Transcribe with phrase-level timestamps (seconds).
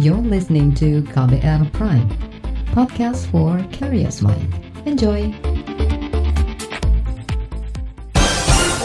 [0.00, 2.08] You're listening to KBR Prime,
[2.72, 4.48] podcast for curious mind.
[4.88, 5.28] Enjoy!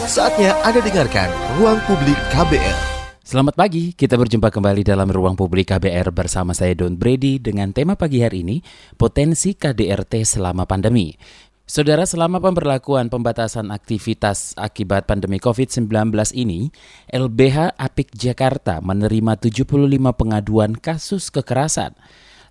[0.04, 2.76] Saatnya Anda dengarkan Ruang Publik KBR.
[3.24, 7.96] Selamat pagi, kita berjumpa kembali dalam Ruang Publik KBR bersama saya Don Brady dengan tema
[7.96, 8.60] pagi hari ini,
[9.00, 11.16] potensi KDRT selama pandemi.
[11.68, 16.72] Saudara, selama pemberlakuan pembatasan aktivitas akibat pandemi COVID-19 ini,
[17.12, 19.68] LBH Apik Jakarta menerima 75
[20.16, 21.92] pengaduan kasus kekerasan.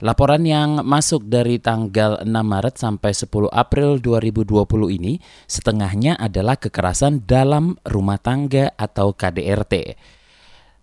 [0.05, 4.53] Laporan yang masuk dari tanggal 6 Maret sampai 10 April 2020
[5.01, 5.17] ini
[5.49, 9.97] setengahnya adalah kekerasan dalam rumah tangga atau KDRT.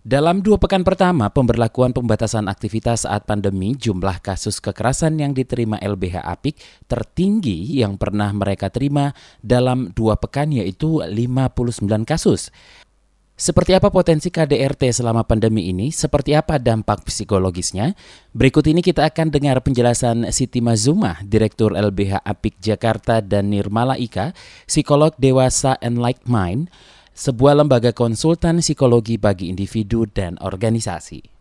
[0.05, 6.21] Dalam dua pekan pertama pemberlakuan pembatasan aktivitas saat pandemi, jumlah kasus kekerasan yang diterima LBH
[6.21, 12.53] Apik tertinggi yang pernah mereka terima dalam dua pekan yaitu 59 kasus.
[13.33, 15.89] Seperti apa potensi KDRT selama pandemi ini?
[15.89, 17.97] Seperti apa dampak psikologisnya?
[18.29, 24.37] Berikut ini kita akan dengar penjelasan Siti Mazuma, Direktur LBH Apik Jakarta dan Nirmala Ika,
[24.69, 26.69] psikolog dewasa and like mind,
[27.15, 31.31] sebuah lembaga konsultan psikologi bagi individu dan organisasi.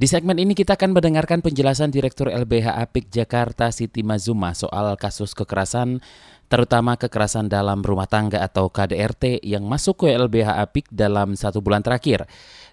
[0.00, 5.36] Di segmen ini kita akan mendengarkan penjelasan Direktur LBH Apik Jakarta Siti Mazuma soal kasus
[5.36, 6.00] kekerasan,
[6.48, 11.84] terutama kekerasan dalam rumah tangga atau KDRT yang masuk ke LBH Apik dalam satu bulan
[11.84, 12.24] terakhir.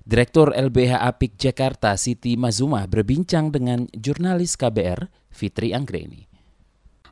[0.07, 6.36] Direktur LBH Apik Jakarta Siti Mazuma berbincang dengan jurnalis KBR Fitri Anggreni.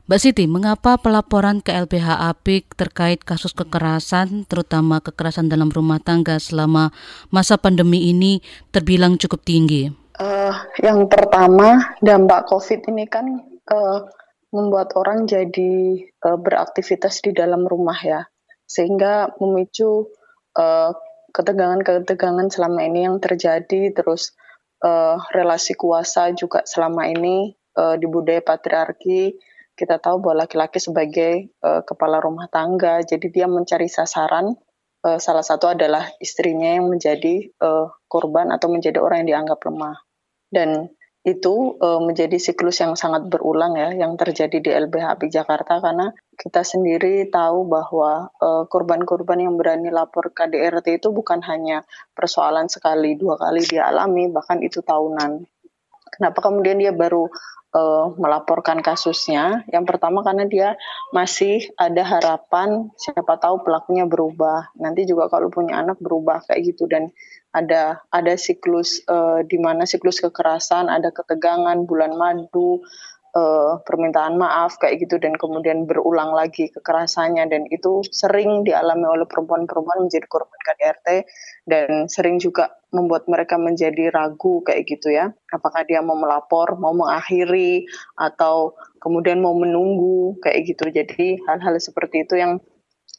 [0.06, 6.38] Mbak Siti, mengapa pelaporan ke LBH Apik terkait kasus kekerasan, terutama kekerasan dalam rumah tangga
[6.38, 6.94] selama
[7.34, 8.38] masa pandemi ini
[8.70, 9.90] terbilang cukup tinggi?
[10.14, 13.26] Uh, yang pertama, dampak COVID ini kan
[13.66, 14.06] uh,
[14.54, 18.30] membuat orang jadi uh, beraktivitas di dalam rumah ya,
[18.62, 20.06] sehingga memicu
[21.34, 24.38] ketegangan-ketegangan selama ini yang terjadi, terus
[24.86, 29.34] uh, relasi kuasa juga selama ini uh, di budaya patriarki
[29.76, 34.56] kita tahu bahwa laki-laki sebagai uh, kepala rumah tangga, jadi dia mencari sasaran.
[35.04, 40.00] Uh, salah satu adalah istrinya yang menjadi uh, korban atau menjadi orang yang dianggap lemah.
[40.48, 40.88] Dan
[41.28, 46.62] itu uh, menjadi siklus yang sangat berulang ya yang terjadi di LBH Jakarta karena kita
[46.62, 48.30] sendiri tahu bahwa
[48.70, 51.82] korban-korban yang berani lapor KDRT itu bukan hanya
[52.14, 55.42] persoalan sekali dua kali dia alami bahkan itu tahunan.
[56.16, 57.28] Kenapa kemudian dia baru
[57.76, 59.64] uh, melaporkan kasusnya.
[59.68, 60.68] Yang pertama karena dia
[61.12, 64.72] masih ada harapan siapa tahu pelakunya berubah.
[64.80, 67.12] Nanti juga kalau punya anak berubah kayak gitu dan
[67.52, 72.84] ada ada siklus uh, di mana siklus kekerasan, ada ketegangan, bulan madu,
[73.36, 79.26] uh, permintaan maaf kayak gitu dan kemudian berulang lagi kekerasannya dan itu sering dialami oleh
[79.28, 81.08] perempuan-perempuan menjadi korban KDRT
[81.68, 85.36] dan sering juga membuat mereka menjadi ragu kayak gitu ya.
[85.52, 87.84] Apakah dia mau melapor mau mengakhiri
[88.16, 88.72] atau
[89.04, 90.88] kemudian mau menunggu kayak gitu.
[90.88, 92.56] Jadi hal-hal seperti itu yang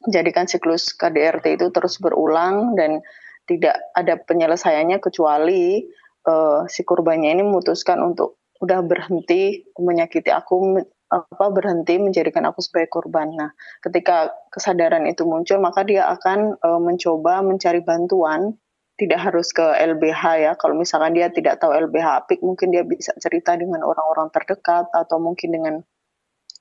[0.09, 3.01] menjadikan siklus KDRT itu terus berulang dan
[3.47, 5.87] tidak ada penyelesaiannya kecuali
[6.27, 12.91] uh, si korbannya ini memutuskan untuk udah berhenti menyakiti aku apa berhenti menjadikan aku sebagai
[12.91, 13.31] korban.
[13.31, 18.55] Nah, ketika kesadaran itu muncul, maka dia akan e, mencoba mencari bantuan.
[18.97, 20.51] Tidak harus ke LBH ya.
[20.57, 25.21] Kalau misalkan dia tidak tahu LBH apik, mungkin dia bisa cerita dengan orang-orang terdekat atau
[25.21, 25.75] mungkin dengan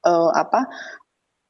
[0.06, 0.68] e, apa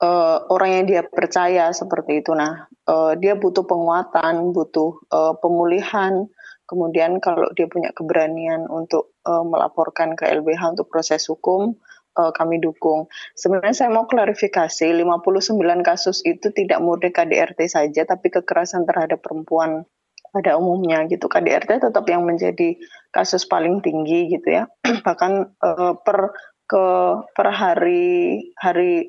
[0.00, 0.08] e,
[0.48, 2.32] orang yang dia percaya seperti itu.
[2.32, 6.24] Nah, e, dia butuh penguatan, butuh e, pemulihan,
[6.66, 11.78] Kemudian kalau dia punya keberanian untuk uh, melaporkan ke LBH untuk proses hukum,
[12.18, 13.06] uh, kami dukung.
[13.38, 15.54] Sebenarnya saya mau klarifikasi, 59
[15.86, 19.86] kasus itu tidak murni KDRT saja, tapi kekerasan terhadap perempuan
[20.34, 21.30] pada umumnya gitu.
[21.30, 22.76] KDRT tetap yang menjadi
[23.14, 24.66] kasus paling tinggi gitu ya.
[25.06, 26.34] Bahkan uh, per
[26.66, 26.84] ke
[27.30, 29.06] per hari hari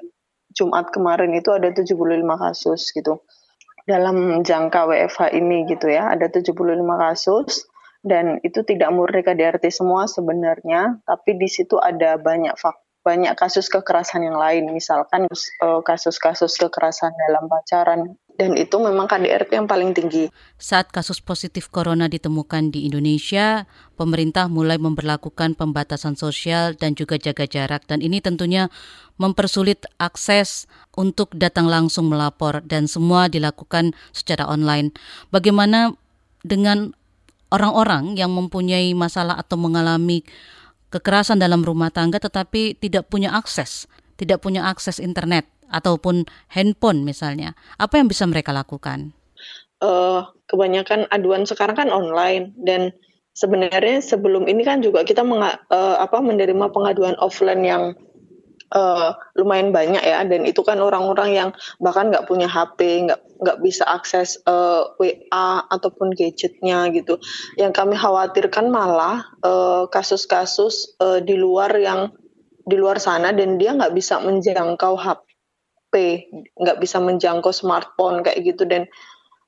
[0.54, 1.98] Jumat kemarin itu ada 75
[2.38, 3.26] kasus gitu
[3.88, 6.12] dalam jangka WFH ini gitu ya.
[6.12, 6.54] Ada 75
[6.84, 7.66] kasus
[8.04, 13.72] dan itu tidak murni KDRT semua sebenarnya, tapi di situ ada banyak faktor banyak kasus
[13.72, 19.98] kekerasan yang lain, misalkan eh, kasus-kasus kekerasan dalam pacaran, dan itu memang KDRT yang paling
[19.98, 20.30] tinggi.
[20.62, 23.66] Saat kasus positif corona ditemukan di Indonesia,
[23.98, 28.70] pemerintah mulai memperlakukan pembatasan sosial dan juga jaga jarak dan ini tentunya
[29.18, 34.94] mempersulit akses untuk datang langsung melapor dan semua dilakukan secara online.
[35.34, 35.98] Bagaimana
[36.46, 36.94] dengan
[37.50, 40.22] orang-orang yang mempunyai masalah atau mengalami
[40.94, 43.90] kekerasan dalam rumah tangga tetapi tidak punya akses,
[44.22, 47.54] tidak punya akses internet ataupun handphone misalnya.
[47.78, 49.16] Apa yang bisa mereka lakukan?
[49.78, 52.96] Uh, kebanyakan aduan sekarang kan online dan
[53.38, 57.84] sebenarnya sebelum ini kan juga kita uh, apa menerima pengaduan offline yang
[58.74, 63.58] uh, lumayan banyak ya dan itu kan orang-orang yang bahkan nggak punya HP nggak nggak
[63.62, 67.22] bisa akses uh, WA ataupun gadgetnya gitu
[67.56, 69.30] yang kami khawatirkan malah
[69.94, 72.10] kasus-kasus uh, uh, di luar yang
[72.68, 75.27] di luar sana dan dia nggak bisa menjangkau HP
[76.58, 78.64] nggak bisa menjangkau smartphone kayak gitu.
[78.66, 78.86] Dan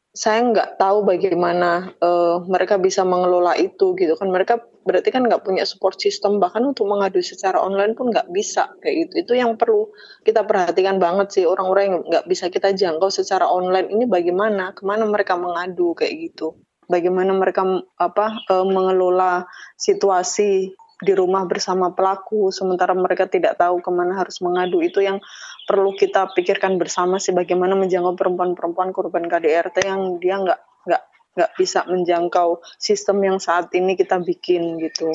[0.09, 4.33] saya nggak tahu bagaimana uh, mereka bisa mengelola itu gitu kan.
[4.33, 8.73] Mereka berarti kan nggak punya support system bahkan untuk mengadu secara online pun nggak bisa
[8.81, 9.13] kayak gitu.
[9.21, 9.93] Itu yang perlu
[10.25, 14.81] kita perhatikan banget sih orang-orang yang nggak bisa kita jangkau secara online ini bagaimana ke
[14.81, 16.57] mana mereka mengadu kayak gitu.
[16.89, 17.61] Bagaimana mereka
[18.01, 19.45] apa uh, mengelola
[19.77, 24.83] situasi di rumah bersama pelaku sementara mereka tidak tahu ke mana harus mengadu.
[24.83, 25.23] Itu yang
[25.69, 31.03] perlu kita pikirkan bersama sih bagaimana menjangkau perempuan-perempuan korban KDRT yang dia nggak nggak
[31.37, 35.13] nggak bisa menjangkau sistem yang saat ini kita bikin gitu.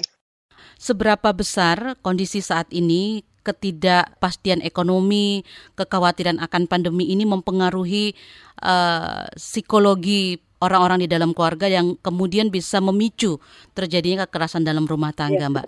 [0.78, 5.42] Seberapa besar kondisi saat ini ketidakpastian ekonomi,
[5.74, 8.14] kekhawatiran akan pandemi ini mempengaruhi
[8.62, 13.42] uh, psikologi orang-orang di dalam keluarga yang kemudian bisa memicu
[13.74, 15.66] terjadinya kekerasan dalam rumah tangga, ya, Mbak?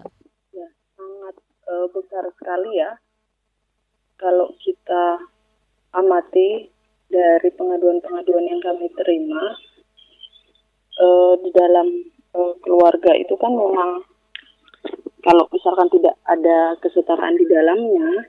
[0.56, 1.34] Ya, sangat
[1.68, 2.96] uh, besar sekali ya
[4.16, 5.20] kalau kita
[5.92, 6.68] amati
[7.06, 9.44] dari pengaduan-pengaduan yang kami terima
[11.00, 11.86] uh, di dalam
[12.34, 14.02] uh, keluarga itu kan memang
[15.22, 18.26] kalau misalkan tidak ada kesetaraan di dalamnya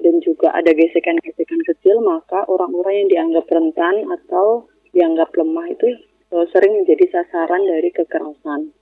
[0.00, 5.88] dan juga ada gesekan-gesekan kecil maka orang-orang yang dianggap rentan atau dianggap lemah itu
[6.36, 8.72] uh, sering menjadi sasaran dari kekerasan.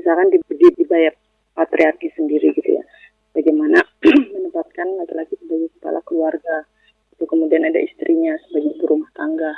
[0.00, 0.84] Misalkan di, di, di
[1.52, 2.84] patriarki sendiri gitu ya
[3.32, 3.80] bagaimana
[4.34, 6.66] menempatkan laki-laki sebagai kepala keluarga.
[7.16, 9.52] Itu kemudian ada istrinya sebagai ibu rumah tangga.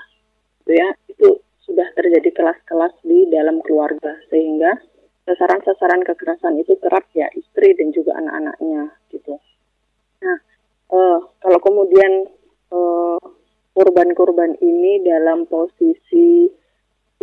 [0.65, 1.29] Itu ya itu
[1.63, 4.19] sudah terjadi kelas-kelas di dalam keluarga.
[4.29, 4.77] Sehingga
[5.25, 9.39] sasaran-sasaran kekerasan itu kerap ya istri dan juga anak-anaknya gitu.
[10.23, 10.39] Nah
[10.91, 12.27] uh, kalau kemudian
[12.75, 13.23] uh,
[13.73, 16.51] korban-korban ini dalam posisi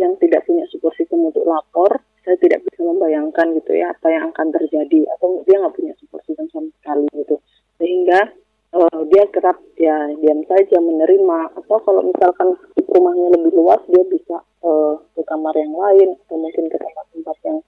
[0.00, 2.00] yang tidak punya support system untuk lapor
[2.30, 5.02] saya tidak bisa membayangkan gitu ya apa yang akan terjadi.
[5.18, 7.42] Atau dia nggak punya support system sama sekali gitu.
[7.82, 8.30] Sehingga
[8.70, 11.58] uh, dia kerap ya diam saja menerima.
[11.58, 12.54] Atau kalau misalkan
[12.86, 17.58] rumahnya lebih luas dia bisa uh, ke kamar yang lain atau mungkin ke tempat-tempat yang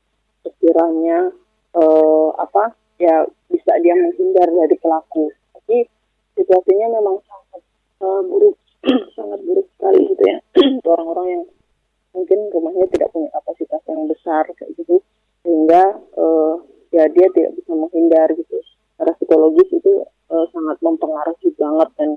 [0.46, 1.18] sekiranya
[1.74, 5.34] uh, apa ya bisa dia menghindar dari pelaku.
[5.58, 5.90] Tapi
[6.38, 7.66] situasinya memang sangat
[7.98, 8.54] uh, buruk.
[9.18, 10.38] Sangat buruk sekali gitu ya.
[10.94, 11.42] Orang-orang yang
[12.12, 15.00] mungkin rumahnya tidak punya kapasitas yang besar kayak gitu.
[15.42, 16.54] Sehingga uh,
[16.92, 18.56] ya dia tidak bisa menghindar gitu.
[18.94, 19.92] Secara psikologis itu
[20.30, 22.10] uh, sangat mempengaruhi banget dan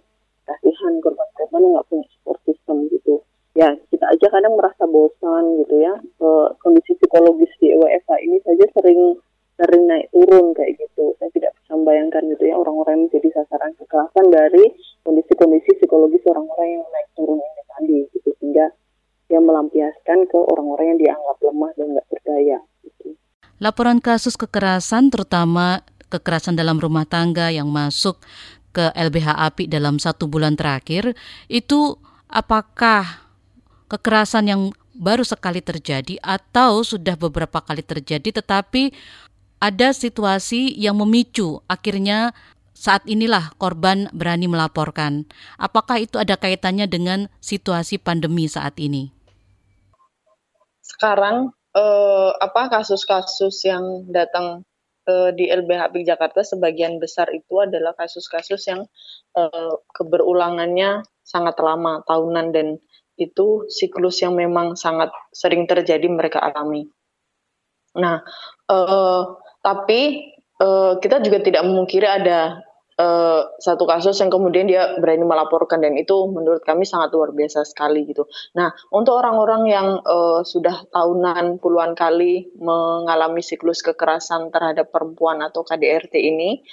[0.45, 3.23] kasihan korban-korban yang nggak punya support system gitu.
[3.55, 5.95] Ya kita aja kadang merasa bosan gitu ya.
[6.19, 9.17] Uh, kondisi psikologis di WFH ini saja sering
[9.55, 11.15] sering naik turun kayak gitu.
[11.17, 14.65] Saya tidak bisa membayangkan gitu ya orang-orang yang menjadi sasaran kekerasan dari
[15.07, 18.29] kondisi-kondisi psikologis orang-orang yang naik turun ini tadi gitu.
[18.43, 18.65] Sehingga
[19.29, 22.59] yang melampiaskan ke orang-orang yang dianggap lemah dan nggak berdaya.
[22.85, 23.07] Gitu.
[23.57, 25.81] Laporan kasus kekerasan terutama
[26.13, 28.21] kekerasan dalam rumah tangga yang masuk
[28.75, 31.15] ke LBH API dalam satu bulan terakhir
[31.47, 31.95] itu
[32.27, 33.23] apakah
[33.87, 34.61] kekerasan yang
[34.95, 38.91] baru sekali terjadi atau sudah beberapa kali terjadi tetapi
[39.63, 42.35] ada situasi yang memicu akhirnya
[42.75, 45.23] saat inilah korban berani melaporkan.
[45.55, 49.14] Apakah itu ada kaitannya dengan situasi pandemi saat ini?
[50.95, 54.63] Sekarang eh, apa kasus-kasus yang datang
[55.05, 58.87] eh, di LBH Jakarta sebagian besar itu adalah kasus-kasus yang
[59.35, 62.79] eh, keberulangannya sangat lama tahunan dan
[63.15, 66.87] itu siklus yang memang sangat sering terjadi mereka alami.
[67.95, 68.23] Nah,
[68.71, 69.23] eh,
[69.59, 70.01] tapi
[70.35, 72.59] eh, kita juga tidak memungkiri ada
[72.99, 77.67] uh, satu kasus yang kemudian dia berani melaporkan dan itu menurut kami sangat luar biasa
[77.67, 78.27] sekali gitu.
[78.55, 85.63] Nah untuk orang-orang yang uh, sudah tahunan puluhan kali mengalami siklus kekerasan terhadap perempuan atau
[85.63, 86.63] KDRT ini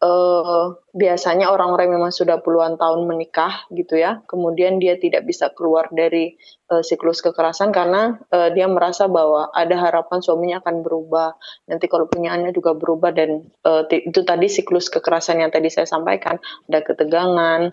[0.00, 5.92] uh, biasanya orang-orang memang sudah puluhan tahun menikah gitu ya, kemudian dia tidak bisa keluar
[5.92, 6.34] dari
[6.72, 11.36] uh, siklus kekerasan karena uh, dia merasa bahwa ada harapan suaminya akan berubah,
[11.68, 15.86] nanti kalau punya anak juga berubah dan uh, itu tadi siklus kekerasan yang tadi saya
[15.86, 17.70] sampaikan, ada ketegangan,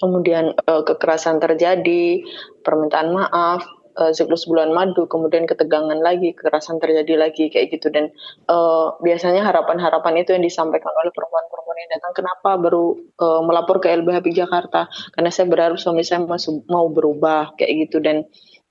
[0.00, 2.24] kemudian uh, kekerasan terjadi,
[2.64, 7.92] permintaan maaf, uh, siklus bulan madu, kemudian ketegangan lagi, kekerasan terjadi lagi kayak gitu.
[7.92, 8.12] Dan
[8.48, 12.12] uh, biasanya harapan-harapan itu yang disampaikan oleh perempuan-perempuan yang datang.
[12.16, 14.88] Kenapa baru uh, melapor ke LBH Jakarta?
[15.12, 18.00] Karena saya berharap suami saya masih mau berubah kayak gitu.
[18.00, 18.24] Dan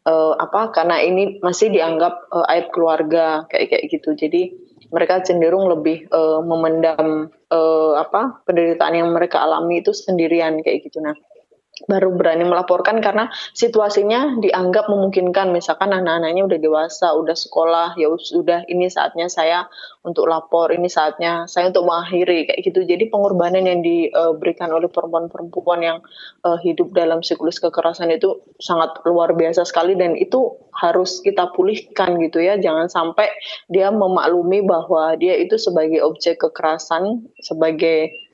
[0.05, 4.13] uh, apa karena ini masih dianggap uh, aib keluarga kayak kayak gitu.
[4.17, 10.83] Jadi mereka cenderung lebih uh, memendam uh, apa penderitaan yang mereka alami itu sendirian kayak
[10.83, 10.99] gitu.
[10.99, 11.15] Nah
[11.89, 15.49] baru berani melaporkan karena situasinya dianggap memungkinkan.
[15.55, 19.65] Misalkan anak-anaknya udah dewasa udah sekolah ya sudah ini saatnya saya
[20.05, 22.85] untuk lapor ini saatnya saya untuk mengakhiri kayak gitu.
[22.85, 25.97] Jadi pengorbanan yang diberikan oleh perempuan-perempuan yang
[26.45, 32.19] uh, hidup dalam siklus kekerasan itu sangat luar biasa sekali dan itu harus kita pulihkan
[32.21, 32.57] gitu ya.
[32.59, 33.29] Jangan sampai
[33.71, 38.30] dia memaklumi bahwa dia itu sebagai objek kekerasan sebagai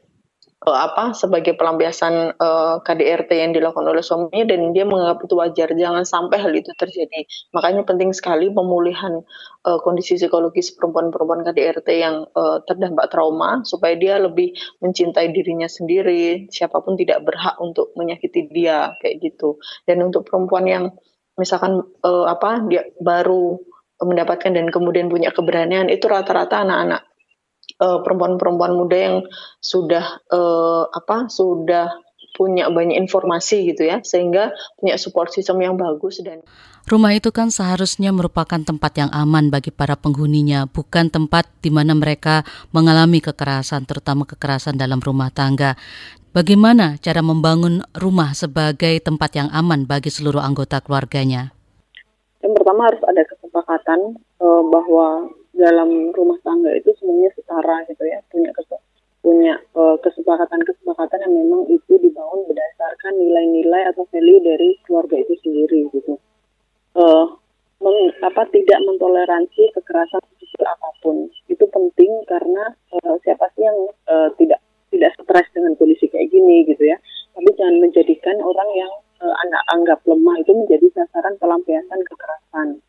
[0.66, 5.70] uh, apa sebagai pelampiasan uh, KDRT yang dilakukan oleh suaminya dan dia menganggap itu wajar.
[5.76, 7.28] Jangan sampai hal itu terjadi.
[7.54, 9.22] Makanya penting sekali pemulihan
[9.68, 16.50] uh, kondisi psikologis perempuan-perempuan KDRT yang uh, terdampak trauma supaya dia lebih mencintai dirinya sendiri.
[16.50, 19.62] Siapa pun tidak berhak untuk menyakiti dia kayak gitu.
[19.86, 20.86] Dan untuk perempuan yang
[21.38, 23.62] misalkan uh, apa dia baru
[23.98, 27.07] mendapatkan dan kemudian punya keberanian itu rata-rata anak-anak
[27.82, 29.18] uh, perempuan-perempuan muda yang
[29.62, 31.94] sudah uh, apa sudah
[32.38, 36.46] punya banyak informasi gitu ya sehingga punya support system yang bagus dan
[36.88, 41.92] Rumah itu kan seharusnya merupakan tempat yang aman bagi para penghuninya, bukan tempat di mana
[41.92, 45.76] mereka mengalami kekerasan, terutama kekerasan dalam rumah tangga.
[46.32, 51.52] Bagaimana cara membangun rumah sebagai tempat yang aman bagi seluruh anggota keluarganya?
[52.40, 54.00] Yang pertama harus ada kesepakatan
[54.40, 55.08] uh, bahwa
[55.58, 58.22] dalam rumah tangga itu semuanya setara gitu ya.
[58.30, 58.54] Punya
[59.28, 65.90] punya uh, kesepakatan-kesepakatan yang memang itu dibangun berdasarkan nilai-nilai atau value dari keluarga itu sendiri
[65.92, 66.16] gitu.
[66.96, 67.36] Uh,
[67.84, 71.28] meng, apa tidak mentoleransi kekerasan sekecil apa pun.
[71.52, 72.72] Itu penting karena
[73.04, 74.64] uh, siapa sih yang uh, tidak
[74.96, 76.98] tidak stres dengan kondisi kayak gini gitu ya.
[77.36, 82.80] Tapi jangan menjadikan orang yang uh, anak anggap lemah itu menjadi sasaran pelampiasan kekerasan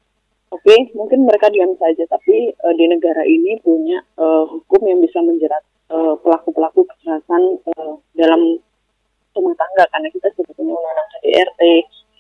[0.49, 5.05] Oke, okay, mungkin mereka diam saja, tapi uh, di negara ini punya uh, hukum yang
[5.05, 5.61] bisa menjerat
[5.93, 8.57] eh, pelaku-pelaku kekerasan uh, dalam
[9.37, 11.63] rumah tangga karena kita sudah punya undang-undang KDRT,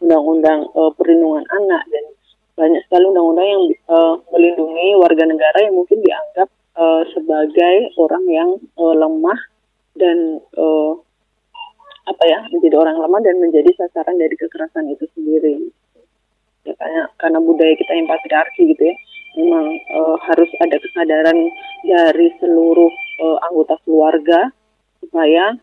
[0.04, 2.04] undang-undang uh, perlindungan anak dan
[2.52, 8.50] banyak sekali undang-undang yang uh, melindungi warga negara yang mungkin dianggap uh, sebagai orang yang
[8.76, 9.40] uh, lemah
[9.96, 10.92] dan uh,
[12.08, 15.72] apa ya menjadi orang lemah dan menjadi sasaran dari kekerasan itu sendiri
[16.66, 18.96] ya karena karena budaya kita yang patriarki gitu ya
[19.38, 21.38] memang e, harus ada kesadaran
[21.86, 22.90] dari seluruh
[23.22, 24.50] e, anggota keluarga
[24.98, 25.54] supaya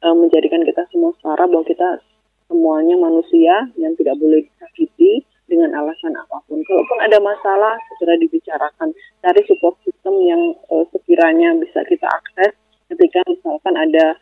[0.00, 2.00] e, menjadikan kita semua setara bahwa kita
[2.48, 6.60] semuanya manusia yang tidak boleh disakiti dengan alasan apa pun.
[6.64, 8.92] Kalaupun ada masalah segera dibicarakan.
[9.24, 12.56] Cari support system yang e, sekiranya bisa kita akses
[12.88, 14.16] ketika misalkan ada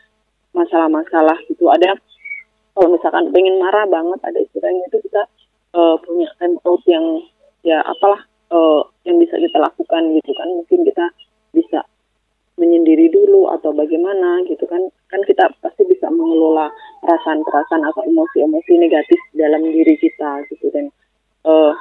[0.50, 1.70] masalah-masalah gitu.
[1.70, 1.94] Ada
[2.74, 5.22] kalau misalkan pengen marah banget ada istilahnya itu kita
[5.76, 6.56] uh, punya time
[6.88, 7.06] yang
[7.60, 10.48] ya apalah uh, yang bisa kita lakukan gitu kan.
[10.48, 11.06] Mungkin kita
[11.52, 11.80] bisa
[12.56, 14.80] menyendiri dulu atau bagaimana gitu kan.
[15.12, 16.72] Kan kita pasti bisa mengelola
[17.04, 20.72] perasaan-perasaan atau emosi-emosi negatif dalam diri kita gitu.
[20.72, 20.88] Dan
[21.44, 21.76] uh,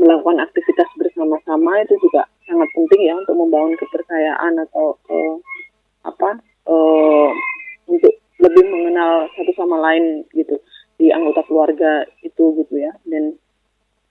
[0.00, 5.36] melakukan aktivitas bersama-sama itu juga sangat penting ya untuk membangun kepercayaan atau uh,
[6.04, 7.30] apa uh,
[7.86, 10.58] untuk lebih mengenal satu sama lain gitu
[10.98, 12.92] di anggota keluarga itu gitu ya.
[13.06, 13.34] Dan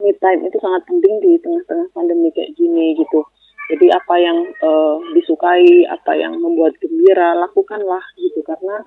[0.02, 3.24] me time itu sangat penting di tengah-tengah pandemi kayak gini gitu.
[3.72, 8.44] Jadi apa yang uh, disukai apa yang membuat gembira lakukanlah gitu.
[8.44, 8.84] Karena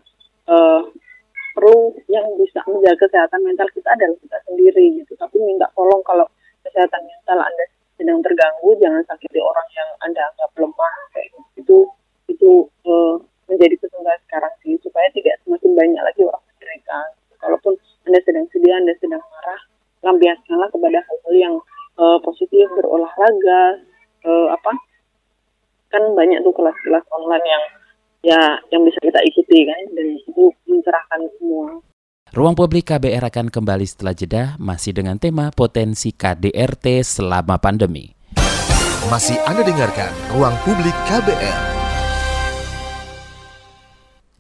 [0.53, 0.85] uh,
[1.57, 5.17] perlu yang bisa menjaga kesehatan mental kita adalah kita sendiri gitu.
[5.17, 6.29] Tapi minta tolong kalau
[6.61, 7.65] kesehatan mental anda
[7.97, 11.77] sedang terganggu jangan sakiti orang yang anda anggap lemah kayak gitu itu
[12.29, 12.51] itu
[12.85, 13.17] uh,
[13.49, 16.99] menjadi pesan sekarang sih supaya tidak semakin banyak lagi orang menderita
[17.41, 17.73] kalaupun
[18.07, 19.61] anda sedang sedih, Anda sedang marah,
[20.07, 21.55] lampiaskanlah kepada hal-hal yang
[21.99, 22.71] uh, positif,
[23.27, 23.63] berolahraga,
[24.27, 24.73] uh, apa?
[25.91, 27.65] Kan banyak tuh kelas-kelas online yang
[28.27, 28.41] ya
[28.75, 31.79] yang bisa kita ikuti kan dan itu mencerahkan semua.
[32.35, 38.13] Ruang Publik KBR akan kembali setelah jeda masih dengan tema potensi KDRT selama pandemi.
[39.07, 41.86] Masih Anda dengarkan Ruang Publik KBR.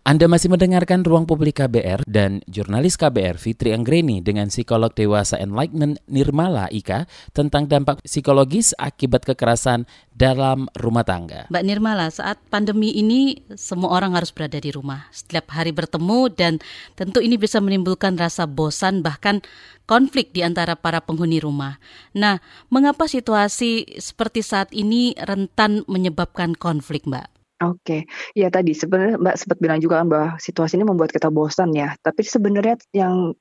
[0.06, 5.98] Anda masih mendengarkan Ruang Publik KBR dan jurnalis KBR Fitri Anggreni dengan psikolog dewasa Enlightenment
[6.06, 9.82] Nirmala Ika tentang dampak psikologis akibat kekerasan
[10.14, 11.50] dalam rumah tangga.
[11.50, 16.62] Mbak Nirmala, saat pandemi ini semua orang harus berada di rumah, setiap hari bertemu dan
[16.94, 19.42] tentu ini bisa menimbulkan rasa bosan bahkan
[19.90, 21.82] konflik di antara para penghuni rumah.
[22.14, 22.38] Nah,
[22.70, 27.35] mengapa situasi seperti saat ini rentan menyebabkan konflik, Mbak?
[27.56, 28.04] Oke,
[28.36, 31.96] ya tadi sebenarnya Mbak sempat bilang juga kan bahwa situasi ini membuat kita bosan ya.
[32.04, 33.32] Tapi sebenarnya yang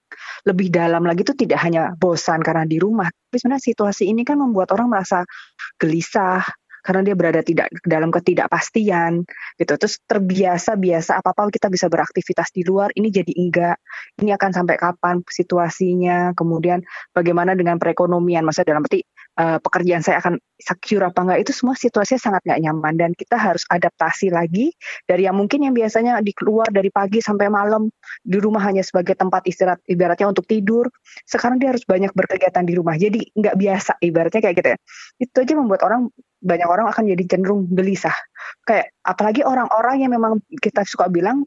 [0.47, 4.39] lebih dalam lagi itu tidak hanya bosan karena di rumah, tapi sebenarnya situasi ini kan
[4.39, 5.27] membuat orang merasa
[5.75, 6.47] gelisah,
[6.85, 9.25] karena dia berada tidak dalam ketidakpastian
[9.57, 9.73] gitu.
[9.73, 13.81] Terus terbiasa biasa apa apa kita bisa beraktivitas di luar ini jadi enggak.
[14.21, 16.37] Ini akan sampai kapan situasinya?
[16.37, 18.45] Kemudian bagaimana dengan perekonomian?
[18.45, 19.01] Masa dalam arti
[19.39, 22.93] uh, pekerjaan saya akan secure apa enggak itu semua situasinya sangat nggak nyaman.
[22.95, 24.71] Dan kita harus adaptasi lagi
[25.05, 27.91] dari yang mungkin yang biasanya di keluar dari pagi sampai malam
[28.23, 30.87] di rumah hanya sebagai tempat istirahat ibaratnya untuk tidur.
[31.27, 34.77] Sekarang dia harus banyak berkegiatan di rumah jadi nggak biasa ibaratnya kayak gitu ya.
[35.19, 36.11] Itu aja membuat orang
[36.45, 38.15] banyak orang akan jadi cenderung gelisah.
[38.63, 41.43] Kayak apalagi orang-orang yang memang kita suka bilang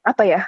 [0.00, 0.40] apa ya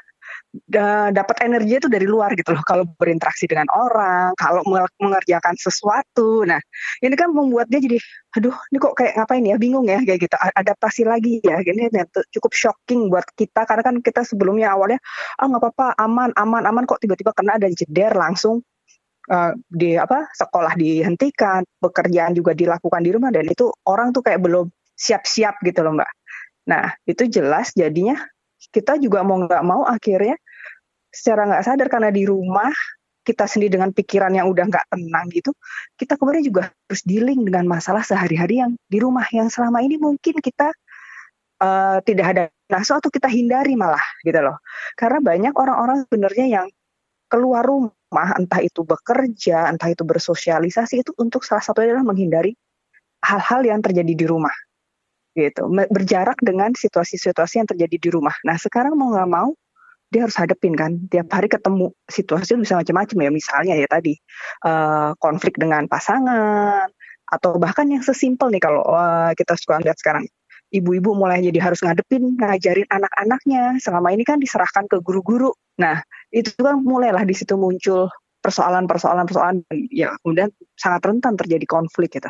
[1.12, 2.60] dapat energi itu dari luar gitu loh.
[2.64, 4.60] Kalau berinteraksi dengan orang kalau
[5.00, 6.44] mengerjakan sesuatu.
[6.44, 6.60] Nah
[7.00, 7.96] ini kan membuat dia jadi
[8.36, 9.56] aduh ini kok kayak ngapain ya?
[9.56, 10.36] Bingung ya kayak gitu.
[10.36, 11.64] Adaptasi lagi ya.
[11.64, 11.88] Ini
[12.36, 13.64] cukup shocking buat kita.
[13.64, 15.00] Karena kan kita sebelumnya awalnya
[15.40, 17.00] ah nggak apa-apa aman aman aman kok.
[17.00, 18.60] Tiba-tiba kena dan jeder langsung
[19.32, 24.40] uh, di apa sekolah dihentikan, pekerjaan juga dilakukan di rumah dan itu orang tuh kayak
[24.44, 26.10] belum siap-siap gitu loh mbak.
[26.68, 28.20] Nah itu jelas jadinya
[28.70, 30.38] kita juga mau nggak mau akhirnya
[31.12, 32.72] secara nggak sadar karena di rumah
[33.22, 35.54] kita sendiri dengan pikiran yang udah nggak tenang gitu,
[35.94, 40.42] kita kemudian juga harus dealing dengan masalah sehari-hari yang di rumah yang selama ini mungkin
[40.42, 40.74] kita
[41.62, 44.58] uh, tidak ada naso atau kita hindari malah gitu loh.
[44.98, 46.66] Karena banyak orang-orang sebenarnya yang
[47.30, 52.52] keluar rumah entah itu bekerja, entah itu bersosialisasi, itu untuk salah satu adalah menghindari
[53.22, 54.52] hal-hal yang terjadi di rumah.
[55.32, 58.34] Gitu Berjarak dengan situasi-situasi yang terjadi di rumah.
[58.44, 59.52] Nah sekarang mau nggak mau,
[60.12, 60.98] dia harus hadepin kan.
[61.08, 63.30] Tiap hari ketemu situasi bisa macam-macam ya.
[63.32, 64.14] Misalnya ya tadi,
[64.68, 66.92] uh, konflik dengan pasangan,
[67.32, 70.28] atau bahkan yang sesimpel nih kalau uh, kita suka lihat sekarang
[70.68, 76.52] ibu-ibu mulai jadi harus ngadepin ngajarin anak-anaknya selama ini kan diserahkan ke guru-guru nah itu
[76.60, 78.12] kan mulailah di situ muncul
[78.44, 79.56] persoalan-persoalan persoalan
[79.88, 82.28] ya kemudian sangat rentan terjadi konflik gitu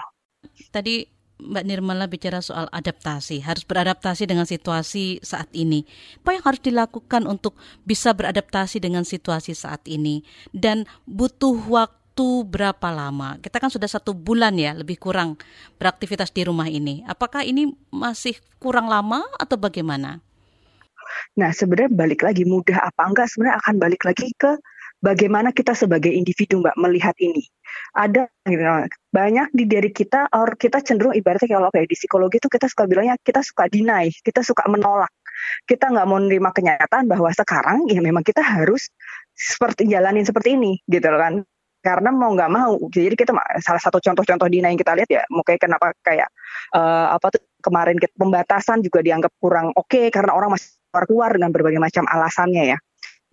[0.71, 1.03] tadi
[1.43, 5.83] Mbak Nirmala bicara soal adaptasi, harus beradaptasi dengan situasi saat ini.
[6.23, 10.23] Apa yang harus dilakukan untuk bisa beradaptasi dengan situasi saat ini?
[10.55, 13.43] Dan butuh waktu berapa lama?
[13.43, 15.35] Kita kan sudah satu bulan ya, lebih kurang
[15.83, 17.03] beraktivitas di rumah ini.
[17.11, 20.23] Apakah ini masih kurang lama atau bagaimana?
[21.37, 24.57] Nah, sebenarnya balik lagi mudah apa enggak sebenarnya akan balik lagi ke
[25.03, 27.45] bagaimana kita sebagai individu Mbak melihat ini.
[27.97, 28.31] Ada
[29.12, 32.88] banyak di diri kita or kita cenderung ibaratnya kalau kayak di psikologi itu kita suka
[32.88, 35.12] bilangnya kita suka deny, kita suka menolak.
[35.68, 38.88] Kita nggak mau menerima kenyataan bahwa sekarang ya memang kita harus
[39.37, 41.44] seperti jalanin seperti ini gitu kan
[41.83, 45.59] karena mau nggak mau jadi kita salah satu contoh-contoh dina yang kita lihat ya mungkin
[45.59, 46.31] kenapa kayak
[46.79, 51.05] uh, apa tuh kemarin kita, pembatasan juga dianggap kurang oke okay, karena orang masih keluar
[51.11, 52.79] keluar dengan berbagai macam alasannya ya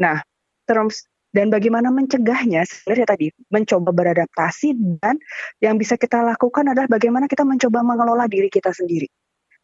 [0.02, 0.18] nah
[0.66, 5.22] terus dan bagaimana mencegahnya sebenarnya tadi mencoba beradaptasi dan
[5.62, 9.06] yang bisa kita lakukan adalah bagaimana kita mencoba mengelola diri kita sendiri.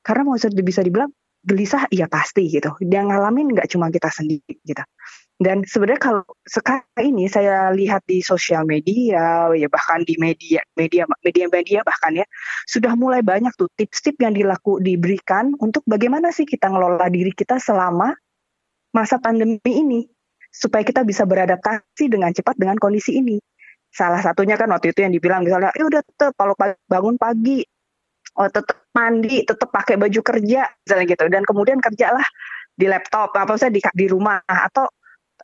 [0.06, 1.10] Karena mau bisa dibilang
[1.46, 2.74] gelisah iya pasti gitu.
[2.82, 4.82] Dia ngalamin nggak cuma kita sendiri gitu.
[5.36, 11.04] Dan sebenarnya kalau sekarang ini saya lihat di sosial media, ya bahkan di media, media,
[11.26, 12.26] media, media bahkan ya
[12.70, 17.60] sudah mulai banyak tuh tips-tips yang dilaku diberikan untuk bagaimana sih kita ngelola diri kita
[17.60, 18.16] selama
[18.96, 20.08] masa pandemi ini
[20.56, 23.38] supaya kita bisa beradaptasi dengan cepat dengan kondisi ini.
[23.92, 26.56] Salah satunya kan waktu itu yang dibilang misalnya, eh udah tetap kalau
[26.88, 27.64] bangun pagi,
[28.40, 31.24] oh tetap mandi, tetap pakai baju kerja, misalnya gitu.
[31.32, 32.24] Dan kemudian kerjalah
[32.76, 34.88] di laptop, apa saja di, di rumah atau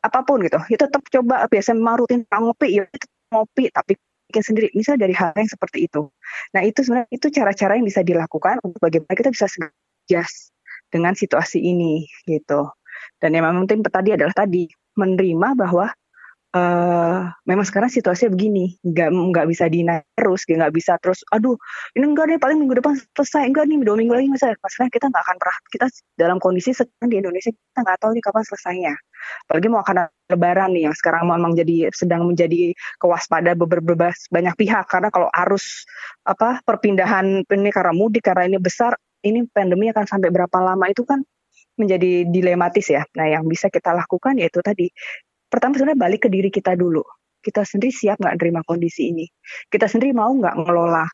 [0.00, 0.60] apa pun gitu.
[0.68, 2.80] Itu tetap coba biasa memang rutin ngopi.
[2.80, 2.84] Ya
[3.32, 3.96] ngopi tapi
[4.28, 4.68] bikin sendiri.
[4.76, 6.12] Misalnya dari hal yang seperti itu.
[6.52, 10.52] Nah itu sebenarnya itu cara-cara yang bisa dilakukan untuk bagaimana kita bisa adjust
[10.92, 12.68] dengan situasi ini gitu.
[13.16, 15.92] Dan yang penting tadi adalah tadi menerima bahwa
[16.52, 21.24] uh, memang sekarang situasinya begini, nggak nggak bisa dinaik terus, nggak bisa terus.
[21.32, 21.56] Aduh,
[21.96, 24.56] ini enggak nih paling minggu depan selesai, enggak nih dua minggu lagi misalnya.
[24.60, 25.86] Maksudnya kita nggak akan pernah kita
[26.20, 28.94] dalam kondisi sekarang di Indonesia kita nggak tahu nih kapan selesainya.
[29.48, 29.96] Apalagi mau akan
[30.32, 35.86] lebaran nih yang sekarang memang jadi sedang menjadi kewaspada beberapa banyak pihak karena kalau arus
[36.26, 41.06] apa perpindahan ini karena mudik karena ini besar, ini pandemi akan sampai berapa lama itu
[41.06, 41.22] kan
[41.76, 43.02] menjadi dilematis ya.
[43.16, 44.88] Nah, yang bisa kita lakukan yaitu tadi
[45.48, 47.04] pertama sebenarnya balik ke diri kita dulu.
[47.42, 49.26] Kita sendiri siap nggak nerima kondisi ini?
[49.66, 51.04] Kita sendiri mau nggak ngelola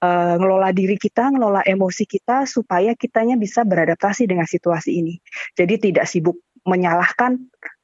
[0.00, 5.14] uh, ngelola diri kita, ngelola emosi kita supaya kitanya bisa beradaptasi dengan situasi ini.
[5.52, 7.36] Jadi tidak sibuk menyalahkan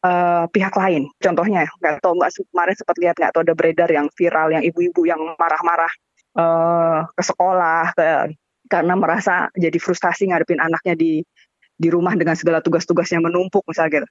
[0.04, 1.12] uh, pihak lain.
[1.20, 5.04] Contohnya, nggak tahu nggak kemarin sempat lihat nggak tahu ada beredar yang viral yang ibu-ibu
[5.04, 5.92] yang marah-marah
[6.40, 8.32] uh, ke sekolah, ke
[8.70, 11.20] karena merasa jadi frustasi ngadepin anaknya di
[11.80, 14.08] di rumah dengan segala tugas-tugas yang menumpuk misalnya gitu.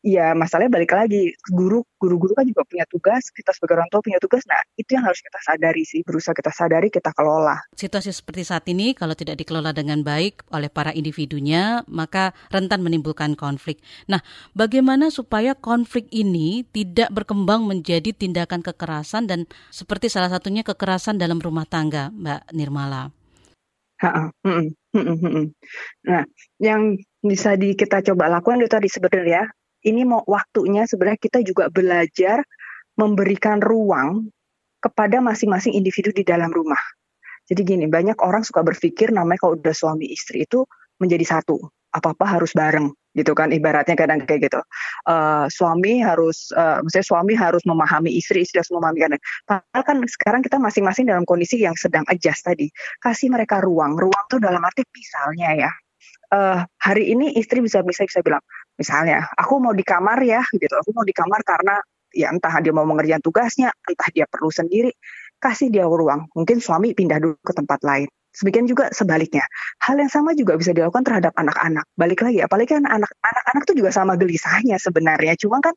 [0.00, 4.16] Ya masalahnya balik lagi guru guru-guru kan juga punya tugas kita sebagai orang tua punya
[4.16, 4.48] tugas.
[4.48, 7.60] Nah itu yang harus kita sadari sih berusaha kita sadari kita kelola.
[7.76, 13.36] Situasi seperti saat ini kalau tidak dikelola dengan baik oleh para individunya maka rentan menimbulkan
[13.36, 13.84] konflik.
[14.08, 14.24] Nah
[14.56, 21.44] bagaimana supaya konflik ini tidak berkembang menjadi tindakan kekerasan dan seperti salah satunya kekerasan dalam
[21.44, 23.12] rumah tangga Mbak Nirmala?
[26.08, 26.24] Nah,
[26.56, 29.44] yang bisa di, kita coba lakukan itu tadi sebenarnya
[29.84, 32.44] ini mau waktunya sebenarnya kita juga belajar
[32.96, 34.28] memberikan ruang
[34.80, 36.80] kepada masing-masing individu di dalam rumah.
[37.48, 40.64] Jadi gini, banyak orang suka berpikir namanya kalau udah suami istri itu
[41.00, 41.60] menjadi satu,
[41.92, 44.62] apa-apa harus bareng gitu kan ibaratnya kadang kayak gitu.
[45.02, 49.10] Uh, suami harus uh, maksudnya suami harus memahami istri istri harus memahami kan
[49.50, 52.70] padahal kan sekarang kita masing-masing dalam kondisi yang sedang adjust tadi.
[53.02, 53.98] Kasih mereka ruang.
[53.98, 55.70] Ruang tuh dalam arti misalnya ya
[56.32, 58.42] uh, hari ini istri bisa bisa bisa bilang
[58.78, 61.76] misalnya aku mau di kamar ya gitu aku mau di kamar karena
[62.10, 64.90] ya entah dia mau mengerjakan tugasnya entah dia perlu sendiri
[65.38, 69.42] kasih dia ruang mungkin suami pindah dulu ke tempat lain Sebagian juga sebaliknya.
[69.82, 71.82] Hal yang sama juga bisa dilakukan terhadap anak-anak.
[71.98, 75.34] Balik lagi, apalagi kan anak anak tuh juga sama gelisahnya sebenarnya.
[75.34, 75.74] Cuma kan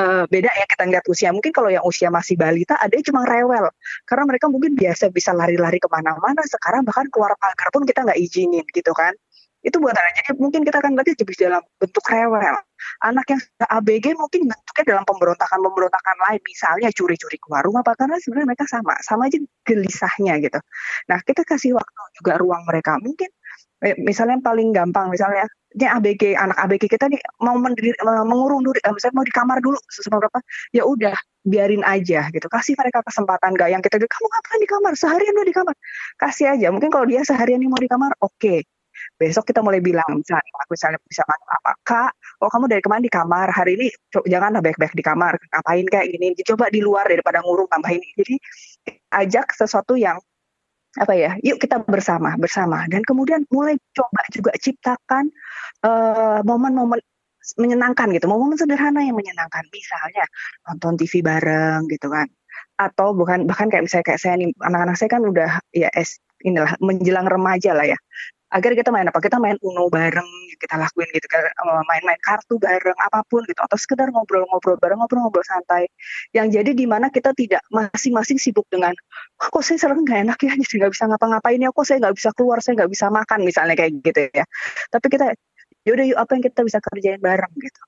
[0.00, 1.28] uh, beda ya kita ngeliat usia.
[1.28, 3.68] Mungkin kalau yang usia masih balita, ada cuma rewel.
[4.08, 6.40] Karena mereka mungkin biasa bisa lari-lari ke mana-mana.
[6.48, 9.12] Sekarang bahkan keluar pagar pun kita nggak izinin gitu kan
[9.60, 10.12] itu buat anak.
[10.24, 12.56] Jadi mungkin kita akan lihat lebih dalam bentuk rewel.
[13.04, 18.48] Anak yang ABG mungkin bentuknya dalam pemberontakan-pemberontakan lain, misalnya curi-curi keluar rumah, apa karena sebenarnya
[18.56, 19.36] mereka sama, sama aja
[19.68, 20.58] gelisahnya gitu.
[21.12, 22.96] Nah kita kasih waktu juga ruang mereka.
[23.04, 23.28] Mungkin
[23.84, 25.44] eh, misalnya yang paling gampang, misalnya
[25.76, 27.92] ini ABG anak ABG kita nih mau mendiri,
[28.24, 30.38] mengurung dulu, eh, misalnya mau di kamar dulu seberapa,
[30.72, 34.92] ya udah biarin aja gitu kasih mereka kesempatan gak yang kita kamu ngapain di kamar
[34.92, 35.72] seharian lu di kamar
[36.20, 38.60] kasih aja mungkin kalau dia seharian nih mau di kamar oke okay
[39.20, 41.72] besok kita mulai bilang misalnya aku misalnya bisa apa?
[41.84, 43.48] Kak oh kamu dari kemarin di kamar.
[43.52, 43.86] Hari ini
[44.26, 45.36] jangan baik-baik di kamar.
[45.36, 46.26] Ngapain kayak gini?
[46.44, 48.08] Coba di luar daripada ngurung tambah ini.
[48.16, 48.34] Jadi
[49.12, 50.16] ajak sesuatu yang
[50.98, 52.88] apa ya yuk kita bersama bersama.
[52.88, 55.28] Dan kemudian mulai coba juga ciptakan
[55.84, 57.00] uh, momen-momen
[57.60, 58.26] menyenangkan gitu.
[58.28, 59.64] Momen sederhana yang menyenangkan.
[59.68, 60.24] Misalnya
[60.68, 62.26] nonton TV bareng gitu kan.
[62.80, 66.72] Atau bukan bahkan kayak misalnya kayak saya nih anak-anak saya kan udah ya es inilah
[66.80, 67.98] menjelang remaja lah ya
[68.50, 69.18] agar kita main apa?
[69.22, 70.26] Kita main uno bareng
[70.60, 71.40] kita lakuin gitu kan
[71.88, 73.58] main-main kartu bareng apa pun gitu.
[73.62, 75.86] Atau sekedar ngobrol-ngobrol bareng ngobrol-ngobrol santai.
[76.34, 78.92] Yang jadi di mana kita tidak masing-masing sibuk dengan
[79.40, 80.52] oh, kok saya sering nggak enak ya?
[80.58, 81.70] Jadi nggak bisa ngapa-ngapain ya?
[81.72, 82.58] Kok saya nggak bisa keluar?
[82.60, 84.44] Saya nggak bisa makan misalnya kayak gitu ya.
[84.92, 85.26] Tapi kita
[85.88, 87.80] yaudah yuk apa yang kita bisa kerjain bareng gitu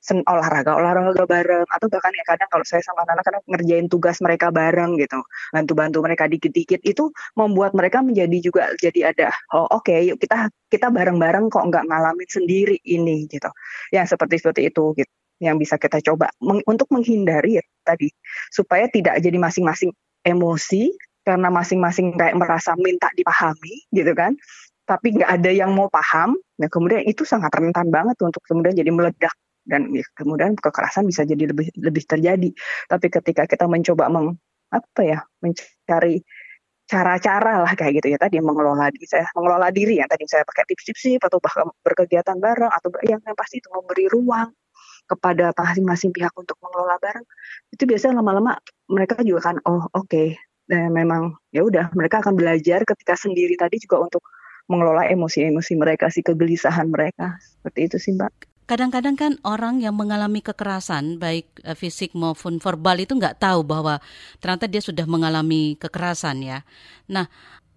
[0.00, 1.64] sen olahraga olahraga bareng.
[1.68, 5.20] Atau bahkan ya kadang kalau saya sama anak-anak ngerjain tugas mereka bareng gitu.
[5.52, 6.80] Bantu-bantu mereka dikit-dikit.
[6.82, 11.64] Itu membuat mereka menjadi juga jadi ada oh oke okay, yuk kita kita bareng-bareng kok
[11.68, 13.48] nggak ngalamin sendiri ini gitu.
[13.94, 16.28] Yang seperti seperti itu gitu yang bisa kita coba.
[16.44, 18.12] Meng, untuk menghindari ya, tadi.
[18.52, 19.90] Supaya tidak jadi masing-masing
[20.22, 20.92] emosi
[21.24, 24.36] karena masing-masing kayak merasa minta dipahami gitu kan.
[24.84, 28.92] Tapi nggak ada yang mau paham nah kemudian itu sangat rentan banget untuk kemudian jadi
[28.92, 29.32] meledak
[29.70, 32.50] dan ya, kemudian kekerasan bisa jadi lebih lebih terjadi.
[32.90, 34.34] Tapi ketika kita mencoba meng,
[34.74, 36.26] apa ya mencari
[36.90, 38.18] cara-cara lah kayak gitu ya.
[38.18, 40.10] Tadi mengelola diri saya mengelola diri ya.
[40.10, 44.50] Tadi saya pakai tips-tips atau bahkan berkegiatan bareng atau yang, yang pasti itu memberi ruang
[45.06, 47.22] kepada masing-masing pihak untuk mengelola bareng.
[47.70, 48.58] Itu biasanya lama-lama
[48.90, 50.34] mereka juga kan oh oke okay.
[50.66, 51.94] dan memang ya udah.
[51.94, 54.26] Mereka akan belajar ketika sendiri tadi juga untuk
[54.66, 57.38] mengelola emosi-emosi mereka si kegelisahan mereka.
[57.38, 63.02] Seperti itu sih mbak kadang-kadang kan orang yang mengalami kekerasan baik uh, fisik maupun verbal
[63.02, 63.98] itu nggak tahu bahwa
[64.38, 66.62] ternyata dia sudah mengalami kekerasan ya.
[67.10, 67.26] Nah,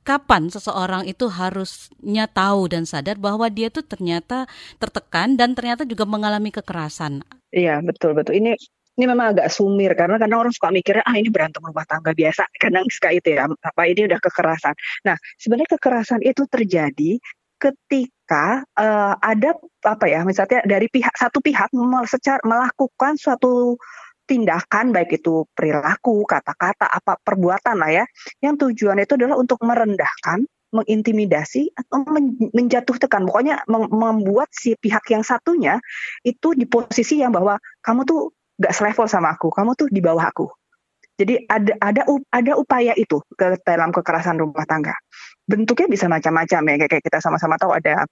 [0.05, 4.45] kapan seseorang itu harusnya tahu dan sadar bahwa dia itu ternyata
[4.77, 7.25] tertekan dan ternyata juga mengalami kekerasan?
[7.49, 8.37] Iya, betul betul.
[8.37, 8.53] Ini
[8.93, 12.45] ini memang agak sumir karena kadang orang suka mikirnya ah ini berantem rumah tangga biasa
[12.61, 14.77] kadang suka itu ya apa ini udah kekerasan.
[15.09, 17.17] Nah sebenarnya kekerasan itu terjadi
[17.63, 19.55] ketika uh, ada
[19.87, 21.71] apa ya misalnya dari pihak satu pihak
[22.11, 23.79] secara melakukan suatu
[24.23, 28.05] tindakan baik itu perilaku, kata-kata, apa perbuatan lah ya,
[28.39, 32.07] yang tujuan itu adalah untuk merendahkan, mengintimidasi atau
[32.55, 35.77] menjatuhkan, pokoknya membuat si pihak yang satunya
[36.25, 40.25] itu di posisi yang bahwa kamu tuh gak selevel sama aku, kamu tuh di bawah
[40.25, 40.49] aku.
[41.13, 42.01] Jadi ada ada
[42.33, 44.97] ada upaya itu ke dalam kekerasan rumah tangga
[45.43, 48.07] bentuknya bisa macam-macam ya kayak kita sama-sama tahu ada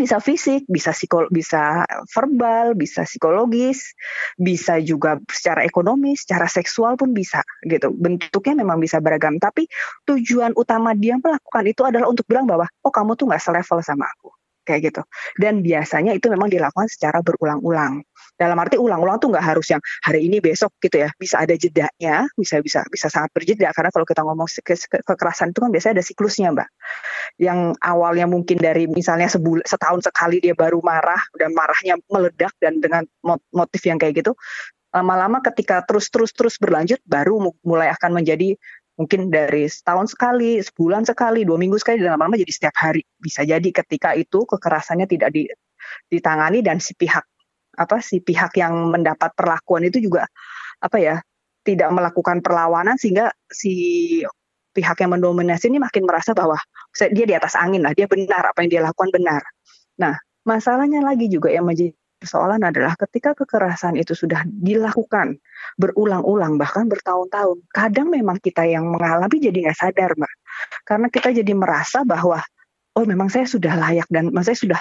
[0.00, 3.92] bisa fisik, bisa psikol, bisa verbal, bisa psikologis,
[4.40, 7.92] bisa juga secara ekonomi, secara seksual pun bisa gitu.
[7.92, 9.68] Bentuknya memang bisa beragam, tapi
[10.08, 14.08] tujuan utama dia melakukan itu adalah untuk bilang bahwa oh kamu tuh nggak selevel sama
[14.08, 14.39] aku
[14.70, 15.02] kayak gitu.
[15.34, 18.06] Dan biasanya itu memang dilakukan secara berulang-ulang.
[18.38, 21.10] Dalam arti ulang-ulang tuh nggak harus yang hari ini besok gitu ya.
[21.18, 25.52] Bisa ada jedanya, bisa bisa bisa sangat berjeda karena kalau kita ngomong ke ke kekerasan
[25.52, 26.68] itu kan biasanya ada siklusnya, Mbak.
[27.42, 32.78] Yang awalnya mungkin dari misalnya sebul setahun sekali dia baru marah dan marahnya meledak dan
[32.78, 33.04] dengan
[33.52, 34.32] motif yang kayak gitu,
[34.90, 38.58] lama-lama ketika terus-terus terus berlanjut baru mulai akan menjadi
[39.00, 43.00] mungkin dari setahun sekali, sebulan sekali, dua minggu sekali, dan lama-lama jadi setiap hari.
[43.16, 45.32] Bisa jadi ketika itu kekerasannya tidak
[46.12, 47.24] ditangani dan si pihak
[47.80, 50.28] apa si pihak yang mendapat perlakuan itu juga
[50.84, 51.16] apa ya
[51.64, 53.72] tidak melakukan perlawanan sehingga si
[54.76, 56.60] pihak yang mendominasi ini makin merasa bahwa
[56.92, 59.42] dia di atas angin lah, dia benar apa yang dia lakukan benar.
[59.98, 60.14] Nah,
[60.46, 65.40] masalahnya lagi juga yang menjadi persoalan adalah ketika kekerasan itu sudah dilakukan
[65.80, 70.32] berulang-ulang bahkan bertahun-tahun, kadang memang kita yang mengalami jadi nggak sadar, mbak,
[70.84, 72.44] karena kita jadi merasa bahwa
[72.92, 74.80] oh memang saya sudah layak dan saya sudah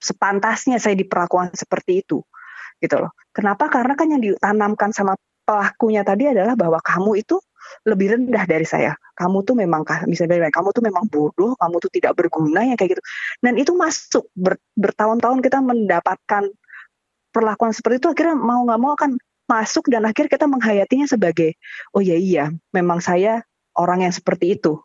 [0.00, 2.24] sepantasnya saya diperlakukan seperti itu
[2.80, 3.12] gitu loh.
[3.36, 3.68] Kenapa?
[3.68, 5.14] Karena kan yang ditanamkan sama
[5.44, 7.36] pelakunya tadi adalah bahwa kamu itu
[7.84, 8.96] lebih rendah dari saya.
[9.14, 13.02] Kamu tuh memang misalnya kamu tuh memang bodoh, kamu tuh tidak berguna ya kayak gitu.
[13.44, 16.48] Dan itu masuk ber, bertahun-tahun kita mendapatkan
[17.30, 19.16] perlakuan seperti itu akhirnya mau nggak mau akan
[19.50, 21.58] masuk dan akhirnya kita menghayatinya sebagai
[21.94, 23.42] oh ya iya memang saya
[23.74, 24.78] orang yang seperti itu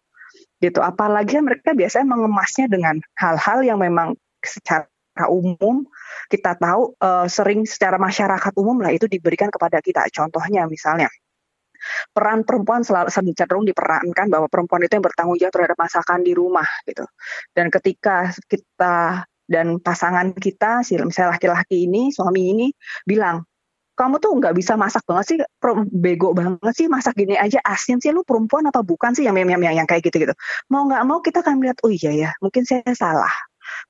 [0.57, 4.89] gitu apalagi mereka biasanya mengemasnya dengan hal-hal yang memang secara
[5.29, 5.87] umum
[6.27, 10.03] kita tahu uh, sering secara masyarakat umum lah itu diberikan kepada kita.
[10.11, 11.07] Contohnya misalnya
[12.11, 16.67] peran perempuan selalu cenderung diperankan bahwa perempuan itu yang bertanggung jawab terhadap masakan di rumah
[16.83, 17.05] gitu.
[17.53, 22.67] Dan ketika kita dan pasangan kita, misalnya laki-laki ini, suami ini
[23.05, 23.45] bilang,
[23.95, 25.37] kamu tuh nggak bisa masak banget sih,
[25.87, 27.63] bego banget sih masak gini aja.
[27.63, 29.23] Asin sih, lu perempuan apa bukan sih?
[29.23, 30.35] Yang yang, yang, yang kayak gitu gitu.
[30.67, 33.31] Mau nggak mau kita akan melihat, oh iya ya, mungkin saya salah.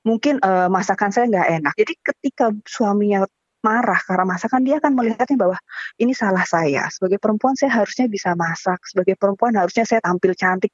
[0.06, 1.74] Mungkin uh, masakan saya nggak enak.
[1.74, 3.26] Jadi ketika suaminya
[3.66, 5.58] marah karena masakan dia akan melihatnya bahwa
[5.98, 6.86] ini salah saya.
[6.94, 8.78] Sebagai perempuan saya harusnya bisa masak.
[8.86, 10.70] Sebagai perempuan harusnya saya tampil cantik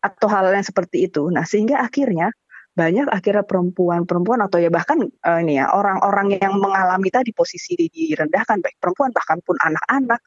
[0.00, 1.28] atau hal yang seperti itu.
[1.28, 2.32] Nah sehingga akhirnya
[2.70, 8.62] banyak akhirnya perempuan-perempuan atau ya bahkan uh, ini ya orang-orang yang mengalami tadi posisi direndahkan
[8.62, 10.22] baik perempuan bahkan pun anak-anak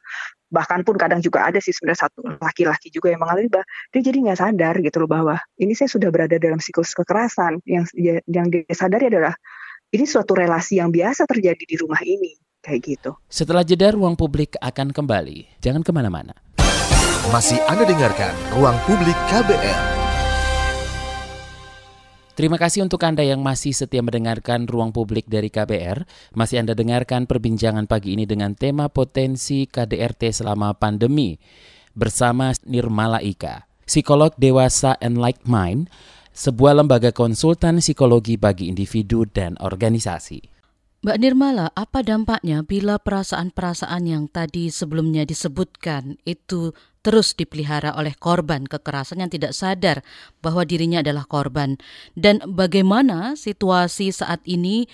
[0.52, 4.28] bahkan pun kadang juga ada sih sebenarnya satu laki-laki juga yang mengalami bah dia jadi
[4.28, 7.88] nggak sadar gitu loh bahwa ini saya sudah berada dalam siklus kekerasan yang
[8.28, 9.34] yang dia sadari adalah
[9.90, 13.10] ini suatu relasi yang biasa terjadi di rumah ini kayak gitu.
[13.28, 16.34] Setelah jeda ruang publik akan kembali, jangan ke mana-mana.
[17.32, 20.03] Masih Anda dengarkan Ruang Publik KBR.
[22.34, 26.02] Terima kasih untuk Anda yang masih setia mendengarkan ruang publik dari KBR.
[26.34, 31.38] Masih Anda dengarkan perbincangan pagi ini dengan tema potensi KDRT selama pandemi
[31.94, 35.86] bersama Nirmala Ika, psikolog dewasa and like mind,
[36.34, 40.42] sebuah lembaga konsultan psikologi bagi individu dan organisasi.
[41.06, 48.64] Mbak Nirmala, apa dampaknya bila perasaan-perasaan yang tadi sebelumnya disebutkan itu terus dipelihara oleh korban
[48.64, 50.00] kekerasan yang tidak sadar
[50.40, 51.76] bahwa dirinya adalah korban?
[52.16, 54.88] Dan bagaimana situasi saat ini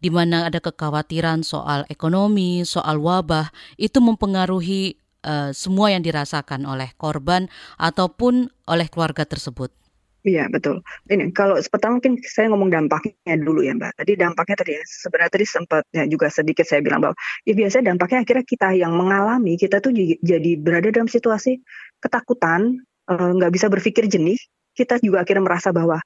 [0.00, 4.96] di mana ada kekhawatiran soal ekonomi, soal wabah, itu mempengaruhi
[5.28, 9.79] uh, semua yang dirasakan oleh korban ataupun oleh keluarga tersebut?
[10.20, 10.84] Iya betul.
[11.08, 14.04] Ini kalau pertama mungkin saya ngomong dampaknya dulu ya Mbak.
[14.04, 17.16] Tadi dampaknya tadi ya, sebenarnya tadi sempat ya, juga sedikit saya bilang bahwa
[17.48, 21.64] ya biasanya dampaknya akhirnya kita yang mengalami kita tuh jadi berada dalam situasi
[22.04, 24.36] ketakutan, eh, nggak uh, bisa berpikir jernih.
[24.76, 25.96] Kita juga akhirnya merasa bahwa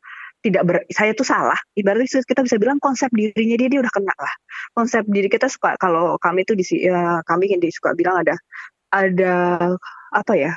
[0.47, 1.59] tidak ber, saya tuh salah.
[1.75, 4.35] Ibaratnya kita bisa bilang konsep dirinya dia dia udah kena lah.
[4.79, 8.39] Konsep diri kita suka kalau kami tuh di ya, kami yang suka bilang ada
[8.95, 9.35] ada
[10.15, 10.55] apa ya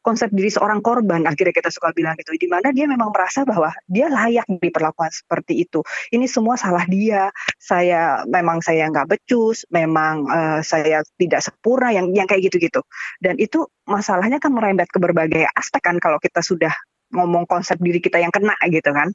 [0.00, 2.32] konsep diri seorang korban akhirnya kita suka bilang gitu.
[2.36, 5.84] Di mana dia memang merasa bahwa dia layak diperlakukan seperti itu.
[6.12, 7.28] Ini semua salah dia.
[7.60, 12.80] Saya memang saya nggak becus memang uh, saya tidak sempurna yang yang kayak gitu-gitu.
[13.20, 16.72] Dan itu masalahnya kan merembet ke berbagai aspek kan kalau kita sudah
[17.10, 19.12] ngomong konsep diri kita yang kena gitu kan.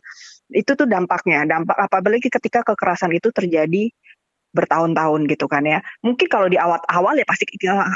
[0.52, 1.48] Itu tuh dampaknya.
[1.50, 3.89] Dampak apalagi ketika kekerasan itu terjadi
[4.56, 5.84] bertahun-tahun gitu kan ya.
[6.02, 7.44] Mungkin kalau di awal-awal ya pasti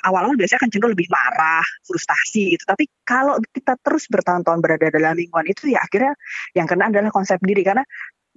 [0.04, 2.63] awal-awal biasanya kan cenderung lebih marah, frustasi gitu.
[2.67, 6.13] Tapi kalau kita terus bertahun-tahun berada dalam lingkungan itu ya akhirnya
[6.54, 7.88] yang kena adalah konsep diri karena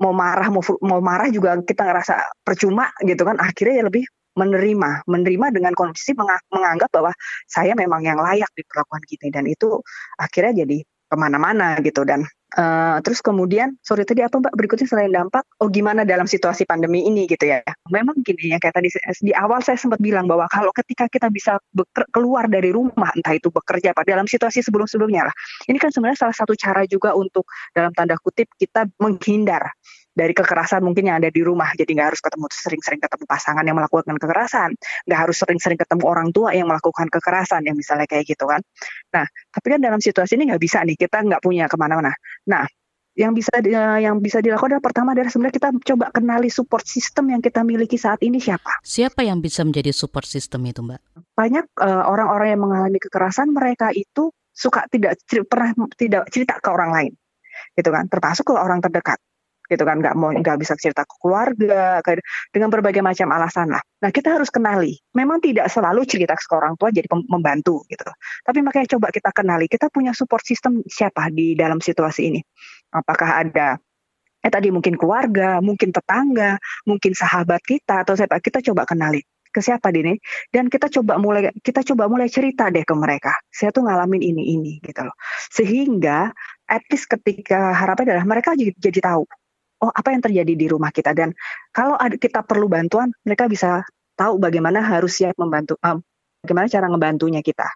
[0.00, 2.14] mau marah mau mau marah juga kita ngerasa
[2.46, 3.36] percuma gitu kan.
[3.42, 7.12] Akhirnya ya lebih menerima, menerima dengan kondisi menganggap bahwa
[7.44, 9.76] saya memang yang layak diperlakukan gini dan itu
[10.16, 10.80] akhirnya jadi
[11.12, 15.72] ke mana-mana gitu dan Uh, terus kemudian, sorry tadi apa Mbak berikutnya selain dampak, oh
[15.72, 17.64] gimana dalam situasi pandemi ini gitu ya.
[17.88, 18.92] Memang gini ya kayak tadi
[19.24, 21.56] di awal saya sempat bilang bahwa kalau ketika kita bisa
[22.12, 25.34] keluar dari rumah, entah itu bekerja apa dalam situasi sebelum-sebelumnya lah.
[25.64, 29.72] Ini kan sebenarnya salah satu cara juga untuk dalam tanda kutip kita menghindar
[30.12, 31.72] dari kekerasan mungkin yang ada di rumah.
[31.72, 34.70] Jadi nggak harus ketemu sering-sering ketemu pasangan yang melakukan kekerasan,
[35.08, 38.60] nggak harus sering-sering ketemu orang tua yang melakukan kekerasan, yang misalnya kayak gitu kan.
[39.12, 42.12] Nah, tapi kan dalam situasi ini nggak bisa nih, kita nggak punya ke mana-mana.
[42.48, 42.64] Nah,
[43.12, 43.52] yang bisa
[44.00, 48.00] yang bisa dilakukan adalah pertama adalah sebenarnya kita coba kenali support system yang kita miliki
[48.00, 48.80] saat ini siapa.
[48.80, 51.00] Siapa yang bisa menjadi support system itu, Mbak?
[51.36, 55.16] Banyak uh, orang-orang yang mengalami kekerasan mereka itu suka tidak
[55.48, 57.12] pernah tidak cerita ke orang lain
[57.72, 59.16] gitu kan termasuk ke orang terdekat
[59.72, 62.04] gitu kan nggak mau nggak bisa cerita ke keluarga
[62.52, 63.80] dengan berbagai macam alasan lah.
[64.04, 65.00] Nah kita harus kenali.
[65.16, 68.04] Memang tidak selalu cerita ke orang tua jadi membantu gitu.
[68.44, 69.66] Tapi makanya coba kita kenali.
[69.66, 72.40] Kita punya support system siapa di dalam situasi ini.
[72.92, 73.80] Apakah ada
[74.42, 79.60] eh tadi mungkin keluarga, mungkin tetangga, mungkin sahabat kita atau siapa kita coba kenali ke
[79.60, 80.16] siapa dini
[80.48, 84.56] dan kita coba mulai kita coba mulai cerita deh ke mereka saya tuh ngalamin ini
[84.56, 85.12] ini gitu loh
[85.52, 86.32] sehingga
[86.64, 89.28] at least ketika harapan adalah mereka jadi, jadi tahu
[89.82, 91.34] oh apa yang terjadi di rumah kita dan
[91.74, 93.82] kalau ada, kita perlu bantuan mereka bisa
[94.14, 95.98] tahu bagaimana harus siap membantu um,
[96.46, 97.66] bagaimana cara ngebantunya kita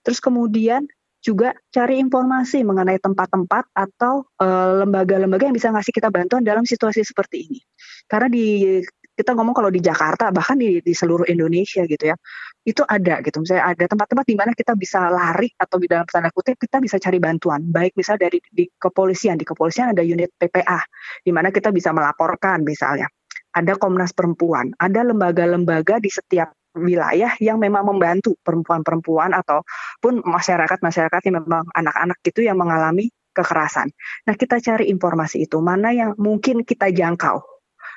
[0.00, 0.88] terus kemudian
[1.20, 6.64] juga cari informasi mengenai tempat-tempat atau eh, lembaga-lembaga uh, yang bisa ngasih kita bantuan dalam
[6.64, 7.60] situasi seperti ini.
[8.08, 8.80] Karena di
[9.20, 12.16] kita ngomong kalau di Jakarta bahkan di, di seluruh Indonesia gitu ya
[12.64, 13.44] itu ada gitu.
[13.44, 16.96] Misalnya ada tempat-tempat di mana kita bisa lari atau di dalam tanda kutip kita bisa
[16.96, 17.60] cari bantuan.
[17.68, 20.80] Baik misal dari di kepolisian di kepolisian ada unit PPA
[21.20, 23.08] di mana kita bisa melaporkan misalnya.
[23.50, 31.42] Ada Komnas Perempuan ada lembaga-lembaga di setiap wilayah yang memang membantu perempuan-perempuan ataupun masyarakat-masyarakat yang
[31.42, 33.90] memang anak-anak itu yang mengalami kekerasan.
[34.26, 37.42] Nah, kita cari informasi itu mana yang mungkin kita jangkau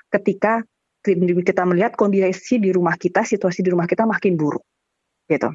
[0.09, 0.61] ketika
[1.43, 4.63] kita melihat kondisi di rumah kita, situasi di rumah kita makin buruk,
[5.27, 5.51] gitu.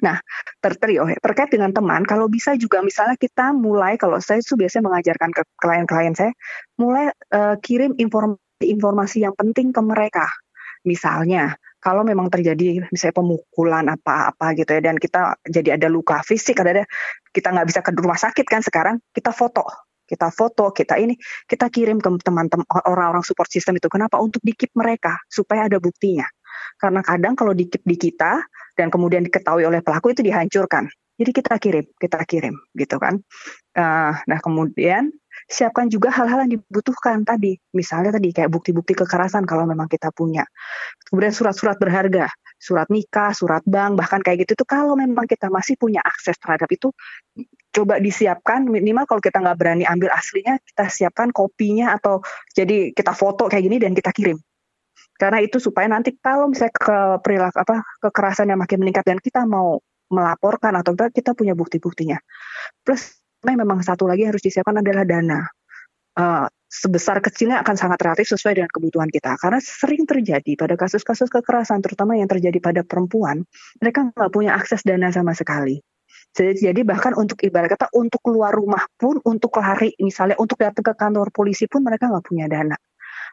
[0.00, 0.16] Nah,
[0.64, 5.30] terteri terkait dengan teman, kalau bisa juga misalnya kita mulai, kalau saya itu biasanya mengajarkan
[5.30, 6.32] ke klien-klien saya,
[6.80, 10.26] mulai uh, kirim informasi-informasi yang penting ke mereka.
[10.88, 11.52] Misalnya,
[11.84, 16.80] kalau memang terjadi misalnya pemukulan apa-apa gitu ya, dan kita jadi ada luka fisik, ada,
[16.80, 16.84] ada
[17.36, 21.14] kita nggak bisa ke rumah sakit kan sekarang, kita foto kita foto, kita ini,
[21.46, 23.86] kita kirim ke teman-teman orang-orang support system itu.
[23.86, 24.18] Kenapa?
[24.18, 26.26] Untuk dikip mereka supaya ada buktinya.
[26.82, 28.42] Karena kadang kalau dikip di kita
[28.74, 30.90] dan kemudian diketahui oleh pelaku itu dihancurkan.
[31.20, 33.20] Jadi kita kirim, kita kirim, gitu kan.
[33.76, 35.12] Uh, nah kemudian
[35.46, 37.60] siapkan juga hal-hal yang dibutuhkan tadi.
[37.76, 40.48] Misalnya tadi kayak bukti-bukti kekerasan kalau memang kita punya.
[41.12, 45.76] Kemudian surat-surat berharga, surat nikah, surat bank, bahkan kayak gitu itu kalau memang kita masih
[45.76, 46.88] punya akses terhadap itu,
[47.70, 52.22] coba disiapkan minimal kalau kita nggak berani ambil aslinya, kita siapkan kopinya atau
[52.54, 54.38] jadi kita foto kayak gini dan kita kirim
[55.20, 59.44] karena itu supaya nanti kalau misalnya ke perilaku apa kekerasan yang makin meningkat dan kita
[59.44, 59.76] mau
[60.08, 62.16] melaporkan atau enggak kita punya bukti-buktinya.
[62.80, 65.44] Plus memang satu lagi harus disiapkan adalah dana.
[66.16, 69.36] Uh, sebesar kecilnya akan sangat relatif sesuai dengan kebutuhan kita.
[69.36, 73.46] Karena sering terjadi pada kasus-kasus kekerasan, terutama yang terjadi pada perempuan,
[73.78, 75.84] mereka nggak punya akses dana sama sekali.
[76.30, 80.94] Jadi, bahkan untuk ibarat kata untuk keluar rumah pun, untuk lari misalnya, untuk datang ke
[80.94, 82.78] kantor polisi pun mereka nggak punya dana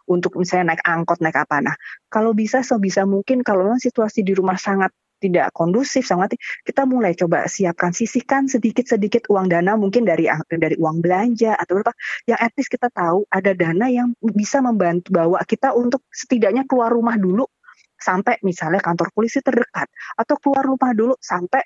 [0.07, 1.59] untuk misalnya naik angkot, naik apa.
[1.59, 1.75] Nah,
[2.07, 7.17] kalau bisa sebisa mungkin kalau memang situasi di rumah sangat tidak kondusif sangat kita mulai
[7.17, 11.93] coba siapkan sisihkan sedikit-sedikit uang dana mungkin dari dari uang belanja atau apa
[12.29, 17.17] yang etis kita tahu ada dana yang bisa membantu bawa kita untuk setidaknya keluar rumah
[17.17, 17.49] dulu
[17.97, 21.65] sampai misalnya kantor polisi terdekat atau keluar rumah dulu sampai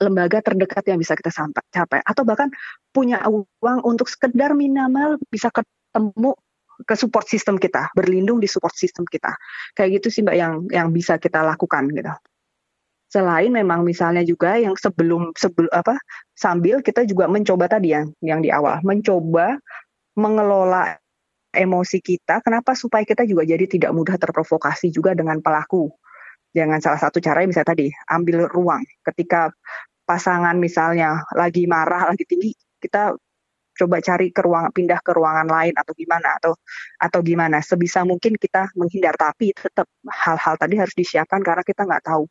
[0.00, 2.48] lembaga terdekat yang bisa kita sampai capai atau bahkan
[2.94, 6.32] punya uang untuk sekedar minimal bisa ketemu
[6.82, 9.36] ke support system kita, berlindung di support system kita.
[9.76, 12.12] Kayak gitu sih Mbak yang yang bisa kita lakukan gitu.
[13.12, 16.00] Selain memang misalnya juga yang sebelum sebelum apa
[16.32, 19.60] sambil kita juga mencoba tadi yang yang di awal mencoba
[20.16, 20.96] mengelola
[21.52, 22.40] emosi kita.
[22.40, 25.92] Kenapa supaya kita juga jadi tidak mudah terprovokasi juga dengan pelaku.
[26.52, 28.84] Jangan salah satu cara bisa tadi ambil ruang.
[29.00, 29.52] Ketika
[30.04, 33.16] pasangan misalnya lagi marah lagi tinggi kita
[33.72, 36.52] coba cari ke ruang pindah ke ruangan lain atau gimana atau
[37.00, 37.64] atau gimana.
[37.64, 42.28] Sebisa mungkin kita menghindar tapi tetap hal-hal tadi harus disiapkan karena kita nggak tahu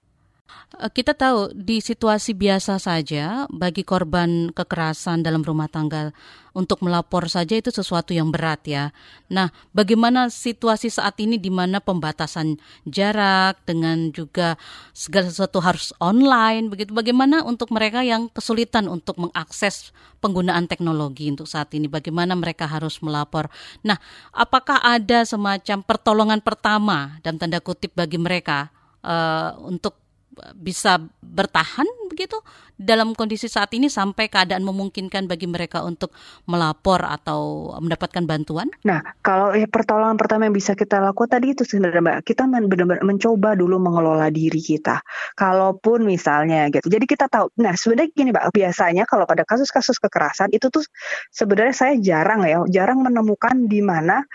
[0.95, 6.15] kita tahu di situasi biasa saja bagi korban kekerasan dalam rumah tangga
[6.51, 8.91] untuk melapor saja itu sesuatu yang berat ya.
[9.31, 14.59] Nah, bagaimana situasi saat ini di mana pembatasan jarak dengan juga
[14.91, 16.91] segala sesuatu harus online begitu.
[16.91, 21.87] Bagaimana untuk mereka yang kesulitan untuk mengakses penggunaan teknologi untuk saat ini?
[21.87, 23.47] Bagaimana mereka harus melapor?
[23.83, 23.95] Nah,
[24.35, 28.71] apakah ada semacam pertolongan pertama dalam tanda kutip bagi mereka
[29.07, 30.00] uh, untuk
[30.55, 32.39] bisa bertahan begitu
[32.75, 36.11] dalam kondisi saat ini sampai keadaan memungkinkan bagi mereka untuk
[36.49, 38.67] melapor atau mendapatkan bantuan?
[38.83, 43.05] Nah, kalau ya, pertolongan pertama yang bisa kita lakukan tadi itu sebenarnya Mbak, kita benar-benar
[43.05, 44.99] mencoba dulu mengelola diri kita.
[45.37, 46.89] Kalaupun misalnya gitu.
[46.89, 50.83] Jadi kita tahu, nah sebenarnya gini Mbak, biasanya kalau pada kasus-kasus kekerasan itu tuh
[51.29, 54.25] sebenarnya saya jarang ya, jarang menemukan di mana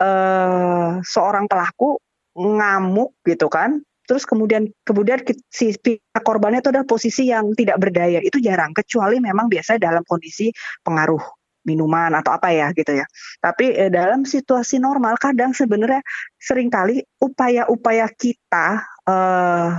[0.00, 1.98] uh, seorang pelaku
[2.36, 8.22] ngamuk gitu kan terus kemudian kemudian si pihak korbannya itu adalah posisi yang tidak berdaya
[8.22, 10.48] itu jarang kecuali memang biasa dalam kondisi
[10.86, 11.20] pengaruh
[11.66, 13.06] minuman atau apa ya gitu ya.
[13.42, 15.98] Tapi eh, dalam situasi normal kadang sebenarnya
[16.38, 19.70] sering kali upaya-upaya kita eh,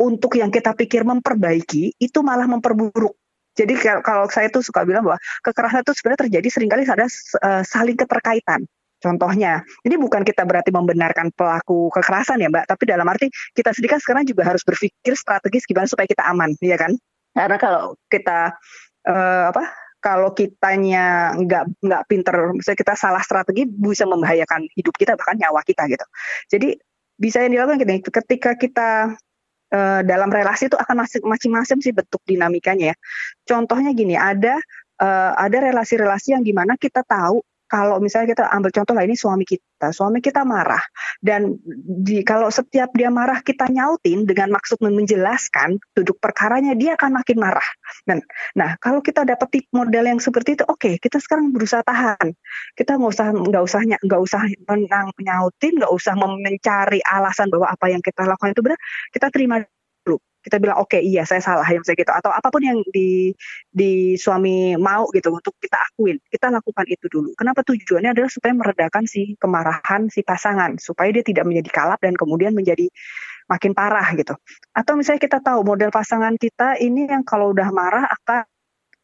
[0.00, 3.16] untuk yang kita pikir memperbaiki itu malah memperburuk.
[3.56, 3.72] Jadi
[4.04, 7.96] kalau saya tuh suka bilang bahwa kekerasan itu sebenarnya terjadi sering kali ada uh, saling
[7.96, 8.68] keterkaitan.
[8.96, 13.96] Contohnya, ini bukan kita berarti membenarkan pelaku kekerasan ya Mbak, tapi dalam arti kita sendiri
[13.96, 16.96] kan sekarang juga harus berpikir strategis gimana supaya kita aman, ya kan?
[17.36, 18.56] Karena kalau kita
[19.04, 19.64] uh, apa?
[20.00, 25.60] Kalau kitanya nggak nggak pinter, misalnya kita salah strategi bisa membahayakan hidup kita bahkan nyawa
[25.66, 26.06] kita gitu.
[26.46, 26.68] Jadi
[27.16, 29.18] bisa yang dilakukan gini, ketika kita
[29.74, 32.96] uh, dalam relasi itu akan macam-macam sih bentuk dinamikanya ya.
[33.44, 34.60] Contohnya gini, ada
[35.02, 39.42] uh, ada relasi-relasi yang gimana kita tahu kalau misalnya kita ambil contoh lah ini suami
[39.42, 40.82] kita, suami kita marah.
[41.18, 41.58] Dan
[42.02, 47.36] di, kalau setiap dia marah kita nyautin dengan maksud menjelaskan duduk perkaranya dia akan makin
[47.42, 47.66] marah.
[48.06, 48.22] Dan
[48.54, 52.32] nah kalau kita dapat tip model yang seperti itu, oke okay, kita sekarang berusaha tahan,
[52.78, 57.86] kita nggak usah nggak usah nggak usah menang nyautin, nggak usah mencari alasan bahwa apa
[57.90, 58.78] yang kita lakukan itu benar,
[59.10, 59.60] kita terima
[60.46, 62.14] kita bilang oke okay, iya saya salah yang saya gitu.
[62.14, 63.34] Atau apa pun yang di
[63.66, 67.34] di suami mau gitu untuk kita akuin kita lakukan itu dulu.
[67.34, 67.66] Kenapa?
[67.66, 72.54] Tujuannya adalah supaya meredakan si kemarahan si pasangan supaya dia tidak menjadi kalap dan kemudian
[72.54, 72.86] menjadi
[73.50, 74.38] makin parah gitu.
[74.70, 78.46] Atau misalnya kita tahu model pasangan kita ini yang kalau udah marah akan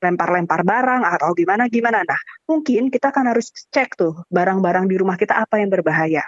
[0.02, 2.18] lempar-lempar barang atau gimana gimana nah
[2.50, 6.26] mungkin kita akan harus cek tuh barang-barang di rumah kita apa yang berbahaya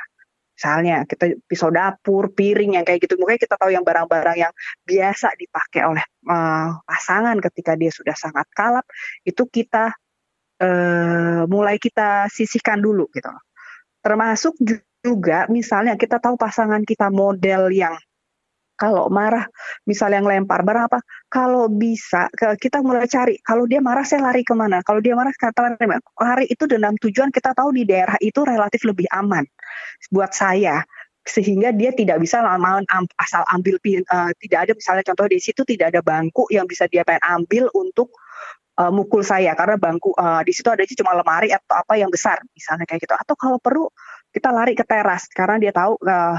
[0.55, 3.19] Misalnya kita pisau dapur, piring yang kayak gitu.
[3.19, 4.53] Mungkin kita tahu yang barang-barang yang
[4.87, 8.87] biasa dipakai oleh uh, pasangan ketika dia sudah sangat kalap,
[9.27, 9.91] itu kita
[10.63, 13.31] uh, mulai kita sisihkan dulu gitu.
[13.99, 14.55] Termasuk
[15.05, 17.99] juga misalnya kita tahu pasangan kita model yang
[18.75, 19.47] kalau marah,
[19.87, 20.99] misalnya yang lempar barang apa,
[21.31, 22.27] kalau bisa
[22.59, 23.39] kita mulai cari.
[23.39, 24.83] Kalau dia marah, saya lari ke mana?
[24.83, 25.79] Kalau dia marah, kata
[26.19, 29.47] lari itu dengan tujuan kita tahu di daerah itu relatif lebih aman
[30.11, 30.83] buat saya.
[31.25, 32.85] Sehingga dia tidak bisa lama
[33.17, 37.01] asal ambil uh, tidak ada misalnya contoh di situ tidak ada bangku yang bisa dia
[37.01, 38.13] pengen ambil untuk
[38.77, 39.57] uh, mukul saya.
[39.57, 43.15] Karena bangku uh, di situ ada cuma lemari atau apa yang besar misalnya kayak gitu.
[43.17, 43.87] Atau kalau perlu
[44.35, 45.31] kita lari ke teras.
[45.33, 46.37] Karena dia tahu uh,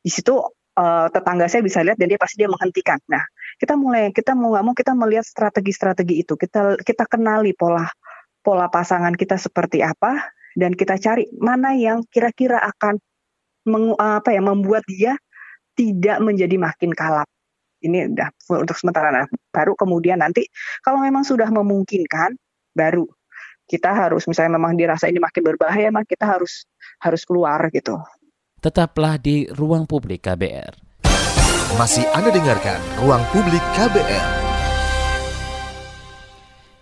[0.00, 0.40] di situ
[0.80, 2.96] uh, tetangga saya bisa lihat dan dia pasti dia menghentikan.
[3.12, 3.20] Nah,
[3.60, 6.34] kita mulai kita mau nggak mau kita melihat strategi-strategi itu.
[6.40, 7.84] Kita kita kenali pola
[8.40, 12.96] pola pasangan kita seperti apa dan kita cari mana yang kira-kira akan
[13.68, 15.14] meng, apa ya membuat dia
[15.76, 17.28] tidak menjadi makin kalap.
[17.80, 18.28] Ini udah
[18.60, 19.08] untuk sementara.
[19.12, 20.48] Nah, baru kemudian nanti
[20.84, 22.36] kalau memang sudah memungkinkan
[22.76, 23.08] baru
[23.70, 26.66] kita harus misalnya memang dirasa ini makin berbahaya, maka kita harus
[26.98, 27.94] harus keluar gitu.
[28.60, 30.76] Tetaplah di ruang publik KBR.
[31.80, 34.28] Masih Anda dengarkan ruang publik KBR.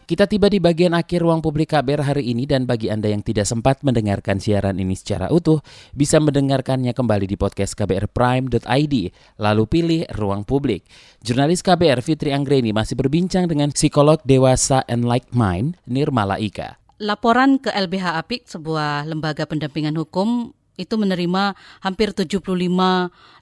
[0.03, 3.47] Kita tiba di bagian akhir ruang publik KBR hari ini dan bagi Anda yang tidak
[3.47, 5.62] sempat mendengarkan siaran ini secara utuh,
[5.95, 8.95] bisa mendengarkannya kembali di podcast kbrprime.id,
[9.39, 10.83] lalu pilih ruang publik.
[11.22, 16.74] Jurnalis KBR Fitri Anggreni masih berbincang dengan psikolog dewasa and like mind Nirmala Ika.
[16.99, 22.55] Laporan ke LBH Apik, sebuah lembaga pendampingan hukum, itu menerima hampir 75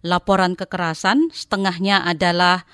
[0.03, 2.65] laporan kekerasan, setengahnya adalah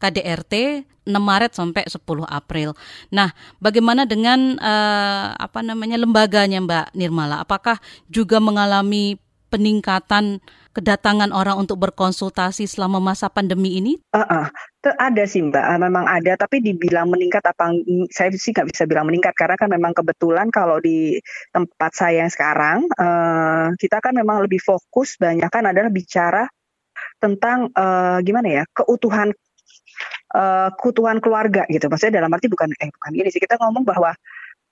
[0.00, 1.98] KDRT 6 Maret sampai 10
[2.28, 2.76] April.
[3.10, 7.42] Nah, bagaimana dengan uh, apa namanya lembaganya Mbak Nirmala?
[7.42, 9.16] Apakah juga mengalami
[9.50, 10.38] peningkatan
[10.70, 13.98] kedatangan orang untuk berkonsultasi selama masa pandemi ini?
[14.14, 14.46] Uh -uh.
[14.80, 16.40] Ada sih Mbak, ah, memang ada.
[16.40, 17.68] Tapi dibilang meningkat apa?
[18.08, 21.20] Saya sih nggak bisa bilang meningkat karena kan memang kebetulan kalau di
[21.52, 26.48] tempat saya yang sekarang uh, kita kan memang lebih fokus banyak kan adalah bicara
[27.20, 29.36] tentang uh, gimana ya keutuhan
[30.32, 31.92] uh, keutuhan keluarga gitu.
[31.92, 34.16] Maksudnya dalam arti bukan eh bukan ini sih kita ngomong bahwa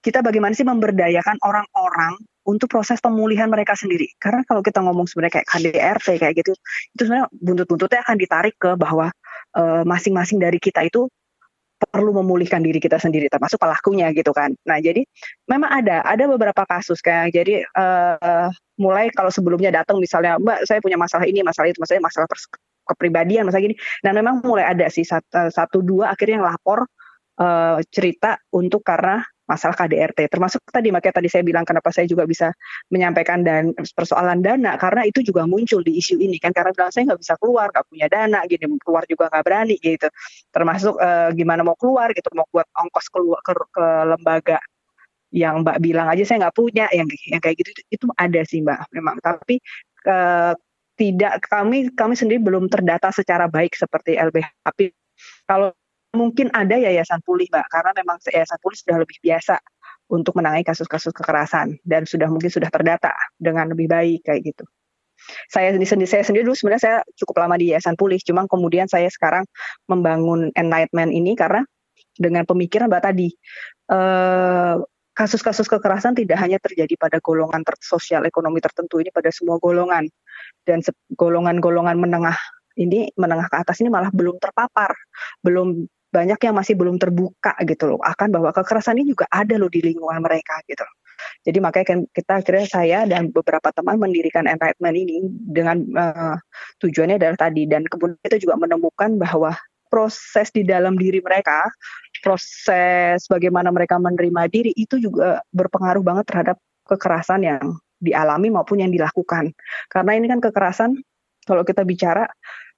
[0.01, 2.16] kita bagaimana sih memberdayakan orang-orang
[2.49, 4.09] untuk proses pemulihan mereka sendiri.
[4.16, 6.53] Karena kalau kita ngomong sebenarnya kayak KDRT kayak gitu,
[6.96, 9.12] itu sebenarnya buntut-buntutnya akan ditarik ke bahwa
[9.53, 11.05] eh, masing-masing uh, dari kita itu
[11.78, 14.51] perlu memulihkan diri kita sendiri termasuk pelakunya gitu kan.
[14.66, 15.07] Nah jadi
[15.46, 18.51] memang ada ada beberapa kasus kayak jadi uh,
[18.82, 22.26] mulai kalau sebelumnya datang misalnya Mbak saya punya masalah ini masalah itu maksudnya masalah
[22.82, 23.78] kepribadian masalah gini.
[24.03, 26.82] Dan memang mulai ada sih satu, satu dua akhirnya yang lapor
[27.38, 30.28] uh, cerita untuk karena masalah KDRT.
[30.28, 32.53] Termasuk tadi makanya tadi saya bilang kenapa saya juga bisa
[32.92, 37.09] menyampaikan dan persoalan dana karena itu juga muncul di isu ini kan karena bilang saya
[37.09, 40.09] nggak bisa keluar, nggak punya dana, gini keluar juga nggak berani gitu.
[40.53, 44.61] Termasuk uh, gimana mau keluar gitu, mau buat ongkos keluar ke, ke lembaga
[45.28, 48.61] yang Mbak bilang aja saya nggak punya, yang yang kayak gitu itu, itu ada sih
[48.61, 49.16] Mbak memang.
[49.24, 49.61] Tapi
[50.09, 50.53] uh,
[50.99, 54.51] tidak kami kami sendiri belum terdata secara baik seperti LBH.
[54.66, 54.90] Tapi
[55.46, 55.70] kalau
[56.16, 59.61] mungkin ada yayasan pulih mbak karena memang yayasan pulih sudah lebih biasa
[60.09, 64.64] untuk menangani kasus-kasus kekerasan dan sudah mungkin sudah terdata dengan lebih baik kayak gitu.
[65.52, 69.12] Saya sendiri saya sendiri dulu sebenarnya saya cukup lama di yayasan pulih, cuma kemudian saya
[69.12, 69.44] sekarang
[69.84, 71.61] membangun enlightenment ini karena
[72.16, 73.28] dengan pemikiran mbak tadi
[73.92, 74.76] eh,
[75.12, 80.06] kasus-kasus kekerasan tidak hanya terjadi pada golongan ter sosial ekonomi tertentu ini pada semua golongan
[80.64, 80.80] dan
[81.18, 82.38] golongan-golongan menengah
[82.78, 84.94] ini menengah ke atas ini malah belum terpapar,
[85.42, 89.70] belum banyak yang masih belum terbuka gitu loh akan bahwa kekerasan ini juga ada loh
[89.70, 90.82] di lingkungan mereka gitu.
[91.46, 95.16] Jadi makanya kan kita akhirnya saya dan beberapa teman mendirikan enlightenment ini
[95.50, 96.36] dengan uh,
[96.82, 99.54] tujuannya adalah tadi dan kemudian kita juga menemukan bahwa
[99.88, 101.66] proses di dalam diri mereka,
[102.20, 106.56] proses bagaimana mereka menerima diri itu juga berpengaruh banget terhadap
[106.86, 107.62] kekerasan yang
[107.98, 109.50] dialami maupun yang dilakukan.
[109.90, 110.90] Karena ini kan kekerasan
[111.48, 112.28] kalau kita bicara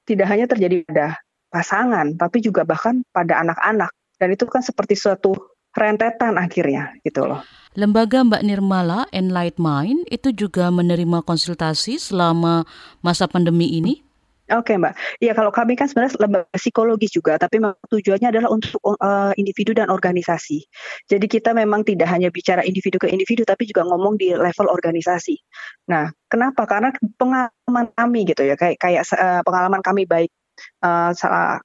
[0.08, 1.18] tidak hanya terjadi pada
[1.50, 3.90] pasangan, tapi juga bahkan pada anak-anak.
[4.16, 5.34] Dan itu kan seperti suatu
[5.74, 7.42] rentetan akhirnya gitu loh.
[7.78, 12.66] Lembaga Mbak Nirmala Enlight Mind itu juga menerima konsultasi selama
[12.98, 14.02] masa pandemi ini?
[14.50, 19.30] Oke Mbak, ya kalau kami kan sebenarnya lembaga psikologis juga, tapi tujuannya adalah untuk uh,
[19.38, 20.66] individu dan organisasi.
[21.06, 25.38] Jadi kita memang tidak hanya bicara individu ke individu, tapi juga ngomong di level organisasi.
[25.86, 26.66] Nah, kenapa?
[26.66, 30.34] Karena pengalaman kami gitu ya, kayak kayak uh, pengalaman kami baik
[30.82, 31.12] uh,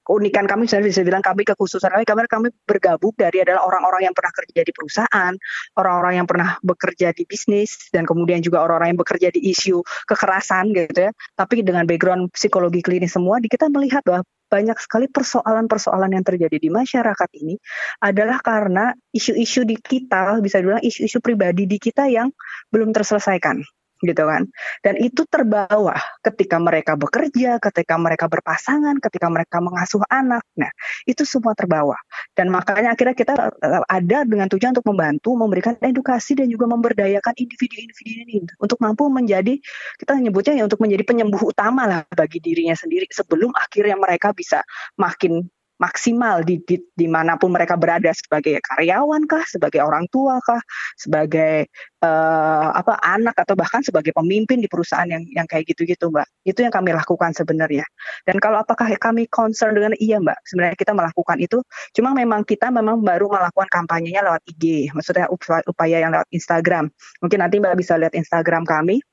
[0.04, 4.14] keunikan kami saya bisa bilang kami kekhususan kami kami kami bergabung dari adalah orang-orang yang
[4.16, 5.32] pernah kerja di perusahaan,
[5.78, 10.72] orang-orang yang pernah bekerja di bisnis dan kemudian juga orang-orang yang bekerja di isu kekerasan
[10.74, 11.12] gitu ya.
[11.34, 16.70] Tapi dengan background psikologi klinis semua, kita melihat bahwa banyak sekali persoalan-persoalan yang terjadi di
[16.70, 17.58] masyarakat ini
[17.98, 22.30] adalah karena isu-isu di kita bisa dibilang isu-isu pribadi di kita yang
[22.70, 23.66] belum terselesaikan
[24.06, 24.46] gitu kan.
[24.80, 30.46] Dan itu terbawa ketika mereka bekerja, ketika mereka berpasangan, ketika mereka mengasuh anak.
[30.54, 30.70] Nah,
[31.04, 31.98] itu semua terbawa.
[32.32, 37.34] Dan makanya akhirnya kita eh, ada dengan tujuan untuk membantu, memberikan edukasi dan juga memberdayakan
[37.34, 39.58] individu-individu ini untuk mampu menjadi
[39.98, 44.62] kita nyebutnya ya untuk menjadi penyembuh utama lah bagi dirinya sendiri sebelum akhirnya mereka bisa
[45.00, 50.40] makin maksimal di, di di mana pun mereka berada sebagai karyawan kah, sebagai orang tua
[50.40, 50.60] kah,
[50.96, 51.68] sebagai
[52.00, 56.26] uh, apa anak atau bahkan sebagai pemimpin di perusahaan yang yang kayak gitu-gitu mbak.
[56.48, 57.84] Itu yang kami lakukan sebenarnya.
[58.24, 61.58] Dan kalau apakah kami concern dengan iya mbak, sebenarnya kita melakukan itu.
[61.92, 65.28] Cuma memang kita memang baru melakukan kampanyenya lewat IG, maksudnya
[65.68, 66.88] upaya yang lewat Instagram.
[67.20, 69.04] Mungkin nanti mbak bisa lihat Instagram kami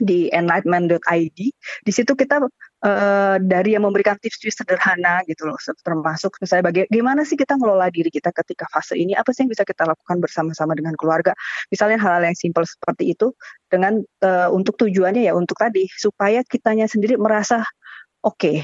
[0.00, 1.38] di enlightenment.id.
[1.84, 7.36] Di situ kita uh, dari yang memberikan tips-tips sederhana gitu loh, termasuk misalnya bagaimana sih
[7.36, 10.96] kita ngelola diri kita ketika fase ini, apa sih yang bisa kita lakukan bersama-sama dengan
[10.96, 11.36] keluarga.
[11.68, 13.36] Misalnya hal-hal yang simpel seperti itu
[13.68, 17.62] dengan uh, untuk tujuannya ya untuk tadi supaya kitanya sendiri merasa
[18.24, 18.56] oke, okay,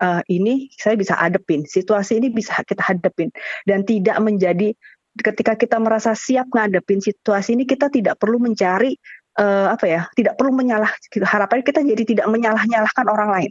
[0.00, 3.28] uh, eh, ini saya bisa hadepin, situasi ini bisa kita hadepin
[3.68, 4.72] dan tidak menjadi
[5.18, 8.94] ketika kita merasa siap ngadepin situasi ini kita tidak perlu mencari
[9.40, 10.92] uh, apa ya tidak perlu menyalah
[11.24, 13.50] harapannya kita jadi tidak menyalah nyalahkan orang lain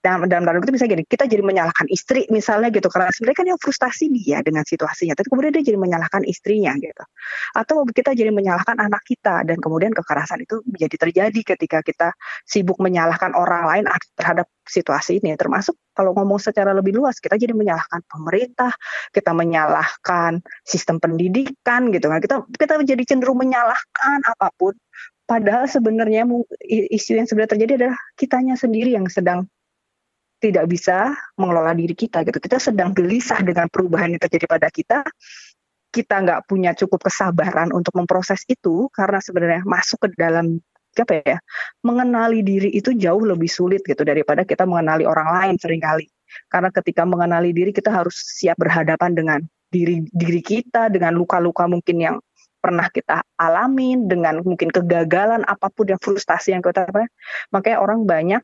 [0.00, 3.46] dalam dalam dalam itu bisa gini kita jadi menyalahkan istri misalnya gitu karena sebenarnya kan
[3.52, 7.04] yang frustasi dia dengan situasinya tapi kemudian dia jadi menyalahkan istrinya gitu.
[7.52, 12.08] Atau kita jadi menyalahkan anak kita dan kemudian kekerasan itu menjadi terjadi ketika kita
[12.48, 13.84] sibuk menyalahkan orang lain
[14.16, 15.34] terhadap situasi ini.
[15.36, 18.72] Termasuk kalau ngomong secara lebih luas kita jadi menyalahkan pemerintah
[19.12, 22.18] kita menyalahkan sistem pendidikan gitu kan.
[22.22, 24.72] Kita kita menjadi cenderung menyalahkan apa pun.
[25.28, 26.26] Padahal sebenarnya
[26.66, 29.46] isu yang sebenarnya terjadi adalah kitanya sendiri yang sedang
[30.40, 32.40] tidak bisa mengelola diri kita gitu.
[32.40, 35.04] Kita sedang gelisah dengan perubahan yang terjadi pada kita.
[35.90, 40.58] Kita nggak punya cukup kesabaran untuk memproses itu karena sebenarnya masuk ke dalam
[40.90, 41.38] apa ya
[41.86, 46.10] mengenali diri itu jauh lebih sulit gitu daripada kita mengenali orang lain sering kali
[46.50, 49.38] karena ketika mengenali diri kita harus siap berhadapan dengan
[49.70, 52.16] diri diri kita dengan luka-luka mungkin yang
[52.58, 57.06] pernah kita alamin dengan mungkin kegagalan apa pun yang frustasi yang kita apa
[57.54, 58.42] makanya orang banyak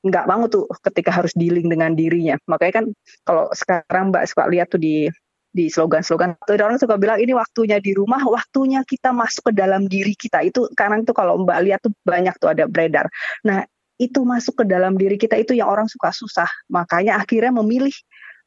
[0.00, 2.86] nggak mau tuh ketika harus dealing dengan dirinya makanya kan
[3.28, 5.12] kalau sekarang mbak suka lihat tuh di
[5.50, 9.90] di slogan-slogan tuh orang suka bilang ini waktunya di rumah, waktunya kita masuk ke dalam
[9.90, 10.46] diri kita.
[10.46, 13.10] Itu karena itu kalau Mbak lihat tuh banyak tuh ada beredar.
[13.42, 13.66] Nah,
[13.98, 16.48] itu masuk ke dalam diri kita itu yang orang suka susah.
[16.70, 17.92] Makanya akhirnya memilih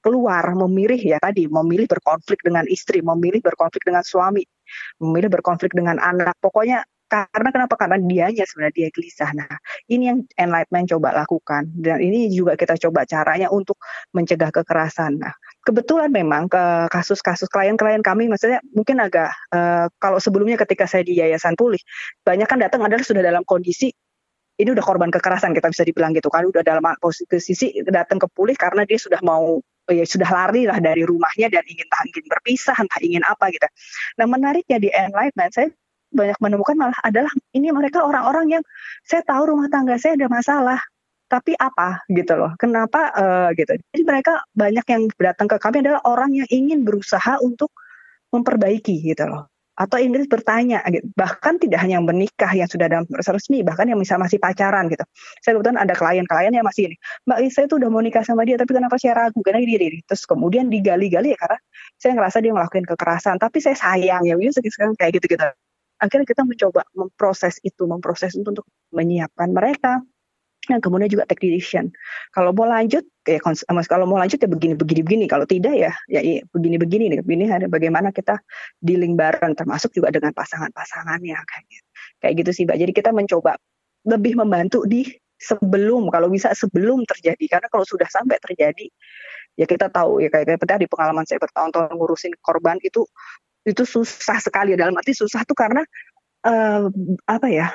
[0.03, 4.43] keluar, memilih ya tadi, memilih berkonflik dengan istri, memilih berkonflik dengan suami,
[5.03, 6.35] memilih berkonflik dengan anak.
[6.39, 7.75] Pokoknya karena kenapa?
[7.77, 9.29] Karena dianya sebenarnya dia gelisah.
[9.37, 9.53] Nah,
[9.85, 13.77] ini yang enlightenment coba lakukan dan ini juga kita coba caranya untuk
[14.17, 15.21] mencegah kekerasan.
[15.21, 21.05] Nah, kebetulan memang ke kasus-kasus klien-klien kami maksudnya mungkin agak uh, kalau sebelumnya ketika saya
[21.05, 21.79] di Yayasan Pulih,
[22.25, 23.93] banyak kan datang adalah sudah dalam kondisi
[24.53, 28.53] ini udah korban kekerasan kita bisa dibilang gitu kan udah dalam posisi datang ke pulih
[28.53, 29.57] karena dia sudah mau
[29.89, 33.67] ya sudah lari lah dari rumahnya dan ingin entah ingin berpisah entah ingin apa gitu.
[34.21, 35.69] Nah menariknya di enlightenment saya
[36.13, 38.63] banyak menemukan malah adalah ini mereka orang-orang yang
[39.03, 40.79] saya tahu rumah tangga saya ada masalah
[41.33, 43.73] tapi apa gitu loh kenapa uh, gitu.
[43.73, 47.73] Jadi mereka banyak yang datang ke kami adalah orang yang ingin berusaha untuk
[48.29, 51.01] memperbaiki gitu loh atau ingin bertanya gitu.
[51.17, 54.85] bahkan tidak hanya yang menikah yang sudah dalam proses resmi bahkan yang bisa masih pacaran
[54.85, 55.01] gitu.
[55.41, 56.95] Saya kebetulan ada klien-klien yang masih ini
[57.25, 59.41] mbak saya tuh udah mau nikah sama dia tapi kenapa saya ragu?
[59.41, 61.57] Karena dia diri terus kemudian digali-gali ya karena
[61.97, 65.45] saya ngerasa dia melakukan kekerasan tapi saya sayang ya sekarang kayak gitu gitu
[66.03, 70.03] akhirnya kita mencoba memproses itu, memproses itu untuk menyiapkan mereka.
[70.63, 71.91] Dan kemudian juga take decision.
[72.31, 73.35] Kalau mau lanjut, ya
[73.83, 75.25] kalau mau lanjut ya begini, begini, begini.
[75.27, 77.19] Kalau tidak ya, ya, ya begini, begini nih.
[77.19, 78.39] Begini ada bagaimana kita
[78.79, 81.87] dealing bareng, termasuk juga dengan pasangan-pasangannya kayak gitu.
[82.23, 82.79] Kayak gitu sih, mbak.
[82.79, 83.59] Jadi kita mencoba
[84.07, 85.03] lebih membantu di
[85.35, 87.59] sebelum, kalau bisa sebelum terjadi.
[87.59, 88.87] Karena kalau sudah sampai terjadi,
[89.59, 93.03] ya kita tahu ya kayak kayak di pengalaman saya bertahun-tahun ngurusin korban itu
[93.63, 94.75] itu susah sekali.
[94.75, 95.83] Dalam arti susah tuh karena
[96.47, 96.87] uh,
[97.27, 97.67] apa ya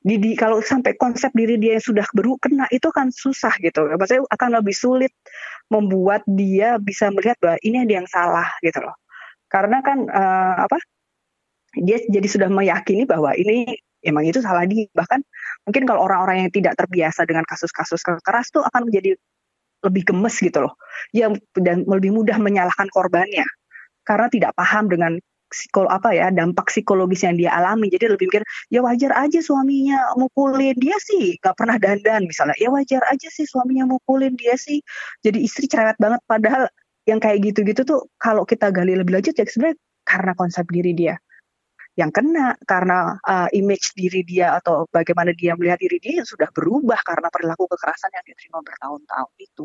[0.00, 3.84] di, kalau sampai konsep diri dia yang sudah beru kena itu kan susah gitu.
[3.84, 5.12] Maksudnya akan lebih sulit
[5.68, 8.96] membuat dia bisa melihat bahwa ini ada yang salah gitu loh.
[9.52, 10.78] Karena kan uh, apa
[11.76, 14.88] dia jadi sudah meyakini bahwa ini emang itu salah dia.
[14.96, 15.20] Bahkan
[15.68, 19.20] mungkin kalau orang-orang yang tidak terbiasa dengan kasus-kasus keras tuh akan menjadi
[19.84, 20.74] lebih gemes gitu loh.
[21.12, 23.44] Yang dan lebih mudah menyalahkan korbannya
[24.10, 25.12] karena tidak paham dengan
[25.50, 27.86] psikol apa ya dampak psikologis yang dia alami.
[27.90, 28.42] Jadi lebih mikir
[28.74, 31.38] ya wajar aja suaminya mukulin dia sih.
[31.38, 32.58] Gak pernah dandan misalnya.
[32.58, 34.82] Ya wajar aja sih suaminya mukulin dia sih.
[35.22, 36.22] Jadi istri cerewet banget.
[36.26, 36.66] Padahal
[37.06, 41.14] yang kayak gitu-gitu tuh kalau kita gali lebih lanjut ya sebenarnya karena konsep diri dia
[41.98, 47.02] yang kena karena uh, image diri dia atau bagaimana dia melihat diri dia sudah berubah
[47.02, 49.64] karena perilaku kekerasan yang diterima bertahun-tahun itu.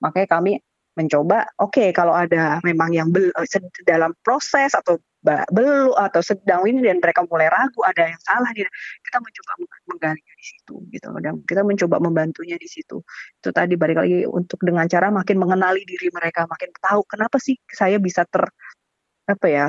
[0.00, 0.52] Makanya kami
[1.00, 5.00] mencoba oke okay, kalau ada memang yang eh, dalam proses atau
[5.52, 8.64] belum atau sedang ini dan mereka mulai ragu ada yang salah dia
[9.04, 9.52] kita mencoba
[9.92, 13.04] menggalinya di situ gitu dan kita mencoba membantunya di situ.
[13.36, 17.52] Itu tadi balik lagi untuk dengan cara makin mengenali diri mereka makin tahu kenapa sih
[17.68, 18.48] saya bisa ter
[19.28, 19.66] apa ya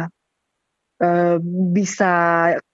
[1.01, 1.37] Eh,
[1.73, 2.13] bisa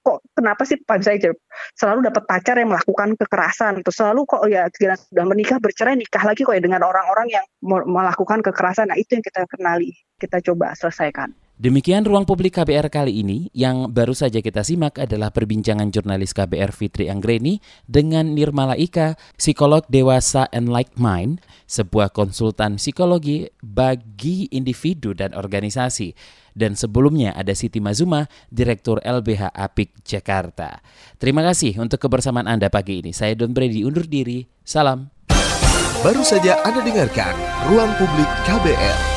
[0.03, 1.31] kok kenapa sih Pak saya
[1.79, 3.79] selalu dapat pacar yang melakukan kekerasan?
[3.87, 8.43] Terus selalu kok ya sudah menikah bercerai nikah lagi kok ya dengan orang-orang yang melakukan
[8.43, 8.91] kekerasan?
[8.91, 13.89] Nah itu yang kita kenali kita coba selesaikan Demikian ruang publik KBR kali ini yang
[13.89, 17.57] baru saja kita simak adalah perbincangan jurnalis KBR Fitri Anggreni
[17.89, 26.13] dengan Nirmala Ika, psikolog dewasa and like mind, sebuah konsultan psikologi bagi individu dan organisasi.
[26.53, 30.77] Dan sebelumnya ada Siti Mazuma, Direktur LBH Apik Jakarta.
[31.17, 33.17] Terima kasih untuk kebersamaan Anda pagi ini.
[33.17, 34.45] Saya Don Brady undur diri.
[34.61, 35.09] Salam.
[36.05, 37.33] Baru saja Anda dengarkan
[37.73, 39.16] Ruang Publik KBR.